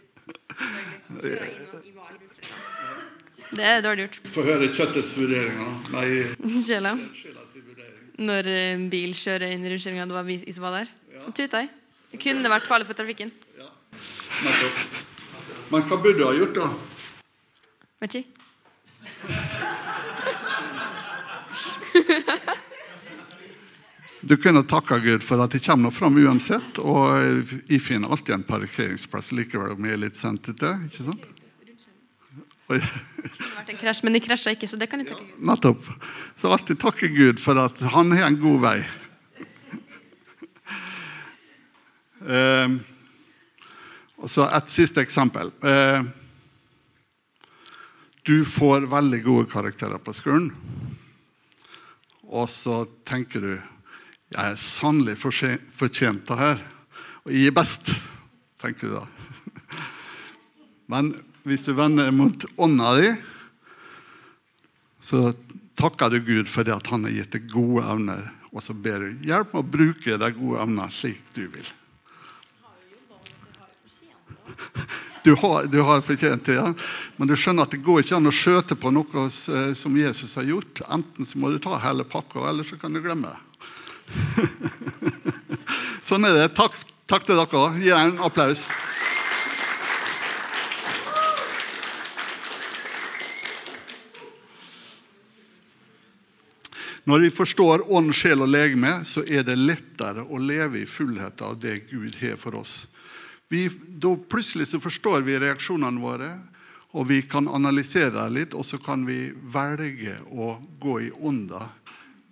Det 3.61 3.68
er 3.68 3.83
dårlig 3.85 4.07
gjort. 4.07 4.18
Få 4.33 4.44
høre 4.46 4.68
kjøttets 4.73 5.12
vurderinger. 5.20 5.73
Nei, 5.92 6.07
Sjela. 6.66 6.94
Når 8.20 8.49
en 8.53 8.87
bil 8.92 9.12
kjører 9.16 9.53
inn 9.55 9.64
i 9.64 9.70
rundkjøringa, 9.73 10.07
det 10.09 10.16
var 10.16 10.27
vi 10.29 10.38
som 10.53 10.64
var 10.66 10.79
der. 10.81 10.90
Ja. 11.14 11.23
tuta 11.37 11.61
jeg. 11.64 11.70
Det 12.11 12.20
kunne 12.25 12.51
vært 12.53 12.68
farlig 12.68 12.88
for 12.88 12.96
trafikken. 12.99 13.31
Ja. 13.61 13.68
Men 15.70 15.85
hva 15.87 16.01
burde 16.01 16.18
du 16.18 16.25
ha 16.27 16.33
gjort, 16.35 16.57
da? 16.57 16.70
Vet 18.01 18.16
ikke. 18.23 18.37
Du 24.20 24.37
kunne 24.37 24.62
takka 24.68 24.99
Gud 25.01 25.23
for 25.25 25.40
at 25.44 25.55
det 25.55 25.62
kommer 25.64 25.90
fram 25.94 26.18
uansett, 26.20 26.79
og 26.79 27.16
jeg 27.70 27.81
finner 27.81 28.12
alltid 28.12 28.35
en 28.37 28.44
parkeringsplass 28.49 29.33
likevel 29.33 29.73
om 29.77 29.87
jeg 29.88 29.96
er 29.96 30.03
litt 30.03 30.18
sent 30.18 30.49
ute. 30.51 30.75
ikke 30.90 31.07
sant? 31.07 31.25
Det 32.70 32.87
kunne 32.87 33.56
vært 33.56 33.72
en 33.72 33.80
krasj, 33.80 34.04
men 34.06 34.14
de 34.14 34.22
krasja 34.22 34.54
ikke, 34.54 34.68
så 34.70 34.78
det 34.78 34.87
kan 34.90 35.02
de 35.02 35.09
takke 35.09 35.26
Gud. 35.26 35.42
Nettopp. 35.48 35.88
Så 36.38 36.52
alltid 36.54 36.78
takke 36.80 37.11
Gud 37.11 37.42
for 37.42 37.59
at 37.59 37.80
han 37.94 38.14
har 38.14 38.28
en 38.28 38.38
god 38.40 38.61
vei. 38.62 38.78
Eh, 42.20 42.78
og 44.20 44.28
så 44.30 44.46
et 44.52 44.72
siste 44.72 45.02
eksempel. 45.02 45.50
Eh, 45.64 46.02
du 48.28 48.44
får 48.44 48.87
veldig 48.92 49.22
gode 49.24 49.48
karakterer 49.50 49.98
på 50.04 50.14
skolen, 50.14 50.50
og 52.30 52.46
så 52.52 52.85
tenker 53.09 53.42
du 53.42 53.52
jeg 54.30 54.52
er 54.52 54.61
sannelig 54.62 55.16
fortjent 55.18 56.28
det 56.28 56.37
her, 56.38 56.61
og 57.24 57.33
jeg 57.35 57.50
er 57.50 57.56
best, 57.56 57.88
tenker 58.62 58.87
du 58.87 59.00
da. 59.00 59.80
Men 60.92 61.11
hvis 61.48 61.64
du 61.66 61.72
vender 61.76 62.11
mot 62.14 62.44
ånda 62.61 62.94
di, 62.98 63.11
så 65.00 65.31
takker 65.81 66.12
du 66.12 66.20
Gud 66.20 66.48
for 66.50 66.66
det 66.66 66.76
at 66.76 66.90
han 66.92 67.07
har 67.07 67.14
gitt 67.14 67.35
deg 67.37 67.50
gode 67.53 67.85
evner. 67.88 68.31
Og 68.50 68.62
så 68.64 68.74
ber 68.74 69.05
du 69.05 69.29
hjelp 69.29 69.55
med 69.55 69.62
å 69.62 69.72
bruke 69.76 70.18
de 70.20 70.33
gode 70.37 70.64
evnene 70.64 70.90
slik 70.92 71.22
du 71.37 71.46
vil. 71.46 71.70
Du 75.22 75.35
har, 75.37 75.66
du 75.68 75.81
har 75.85 76.00
fortjent 76.00 76.46
det, 76.48 76.55
ja. 76.57 76.70
men 77.20 77.29
du 77.29 77.35
skjønner 77.37 77.66
at 77.66 77.74
det 77.74 77.83
går 77.85 78.00
ikke 78.00 78.16
an 78.16 78.31
å 78.31 78.33
skjøte 78.33 78.76
på 78.81 78.88
noe 78.94 79.26
eh, 79.29 79.72
som 79.76 79.96
Jesus 79.96 80.33
har 80.40 80.48
gjort. 80.48 80.81
Enten 80.88 81.29
så 81.29 81.37
må 81.38 81.50
du 81.53 81.59
ta 81.61 81.76
hele 81.83 82.07
pakka, 82.09 82.46
eller 82.48 82.64
så 82.64 82.81
kan 82.81 82.96
du 82.96 83.03
glemme 83.05 83.35
sånn 86.09 86.24
er 86.26 86.35
det. 86.35 86.46
Takk, 86.57 86.74
takk 87.07 87.29
til 87.29 87.38
dere. 87.38 87.66
Gi 87.79 87.92
en 87.94 88.16
applaus. 88.26 88.64
Når 97.11 97.25
vi 97.25 97.31
forstår 97.35 97.83
ånd, 97.90 98.12
sjel 98.14 98.44
og 98.44 98.53
legeme, 98.53 99.01
så 99.03 99.25
er 99.27 99.42
det 99.42 99.57
lettere 99.59 100.23
å 100.23 100.38
leve 100.38 100.79
i 100.79 100.87
fullhet 100.87 101.40
av 101.42 101.57
det 101.59 101.88
Gud 101.88 102.14
har 102.20 102.37
for 102.38 102.61
oss. 102.61 102.85
Vi, 103.51 103.64
da 103.99 104.12
plutselig 104.14 104.68
så 104.70 104.79
forstår 104.79 105.27
vi 105.27 105.40
reaksjonene 105.42 105.99
våre, 105.99 106.31
og 106.94 107.09
vi 107.11 107.18
kan 107.27 107.51
analysere 107.51 108.12
det 108.14 108.29
litt, 108.37 108.55
og 108.55 108.62
så 108.66 108.79
kan 108.79 109.03
vi 109.09 109.33
velge 109.35 110.20
å 110.31 110.53
gå 110.79 110.96
i 111.09 111.11
ånda. 111.11 111.64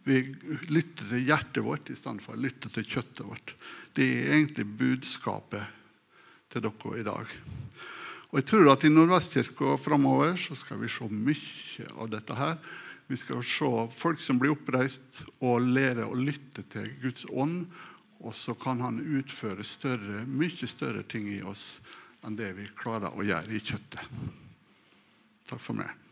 Vi 0.07 0.23
lytter 0.71 1.11
til 1.11 1.27
hjertet 1.27 1.65
vårt 1.67 1.91
i 1.91 1.99
stedet 1.99 2.23
for 2.23 2.39
å 2.39 2.43
lytte 2.47 2.71
til 2.71 2.87
kjøttet 2.87 3.27
vårt. 3.27 3.57
Det 3.99 4.07
er 4.07 4.35
egentlig 4.37 4.71
budskapet 4.79 5.75
til 6.55 6.69
dere 6.69 6.99
i 7.01 7.09
dag. 7.09 7.39
Og 8.31 8.39
jeg 8.39 8.53
tror 8.53 8.77
at 8.77 8.87
I 8.87 8.95
Nordvestkirka 8.95 9.75
framover 9.83 10.39
så 10.39 10.55
skal 10.55 10.79
vi 10.85 10.93
se 10.93 11.11
mye 11.11 11.97
av 11.97 12.13
dette 12.15 12.39
her. 12.39 12.61
Vi 13.09 13.17
skal 13.17 13.45
se 13.45 13.69
folk 13.97 14.21
som 14.21 14.41
blir 14.41 14.53
oppreist 14.53 15.23
og 15.41 15.65
lære 15.65 16.05
å 16.05 16.17
lytte 16.17 16.65
til 16.69 16.91
Guds 17.03 17.25
ånd. 17.33 17.65
Og 18.19 18.35
så 18.35 18.53
kan 18.59 18.83
han 18.83 18.99
utføre 19.01 19.65
større, 19.65 20.25
mye 20.27 20.69
større 20.69 21.05
ting 21.07 21.29
i 21.33 21.43
oss 21.47 21.79
enn 22.27 22.37
det 22.37 22.51
vi 22.57 22.67
klarer 22.77 23.15
å 23.15 23.25
gjøre 23.25 23.55
i 23.55 23.63
kjøttet. 23.63 24.03
Takk 25.49 25.63
for 25.63 25.79
meg. 25.79 26.08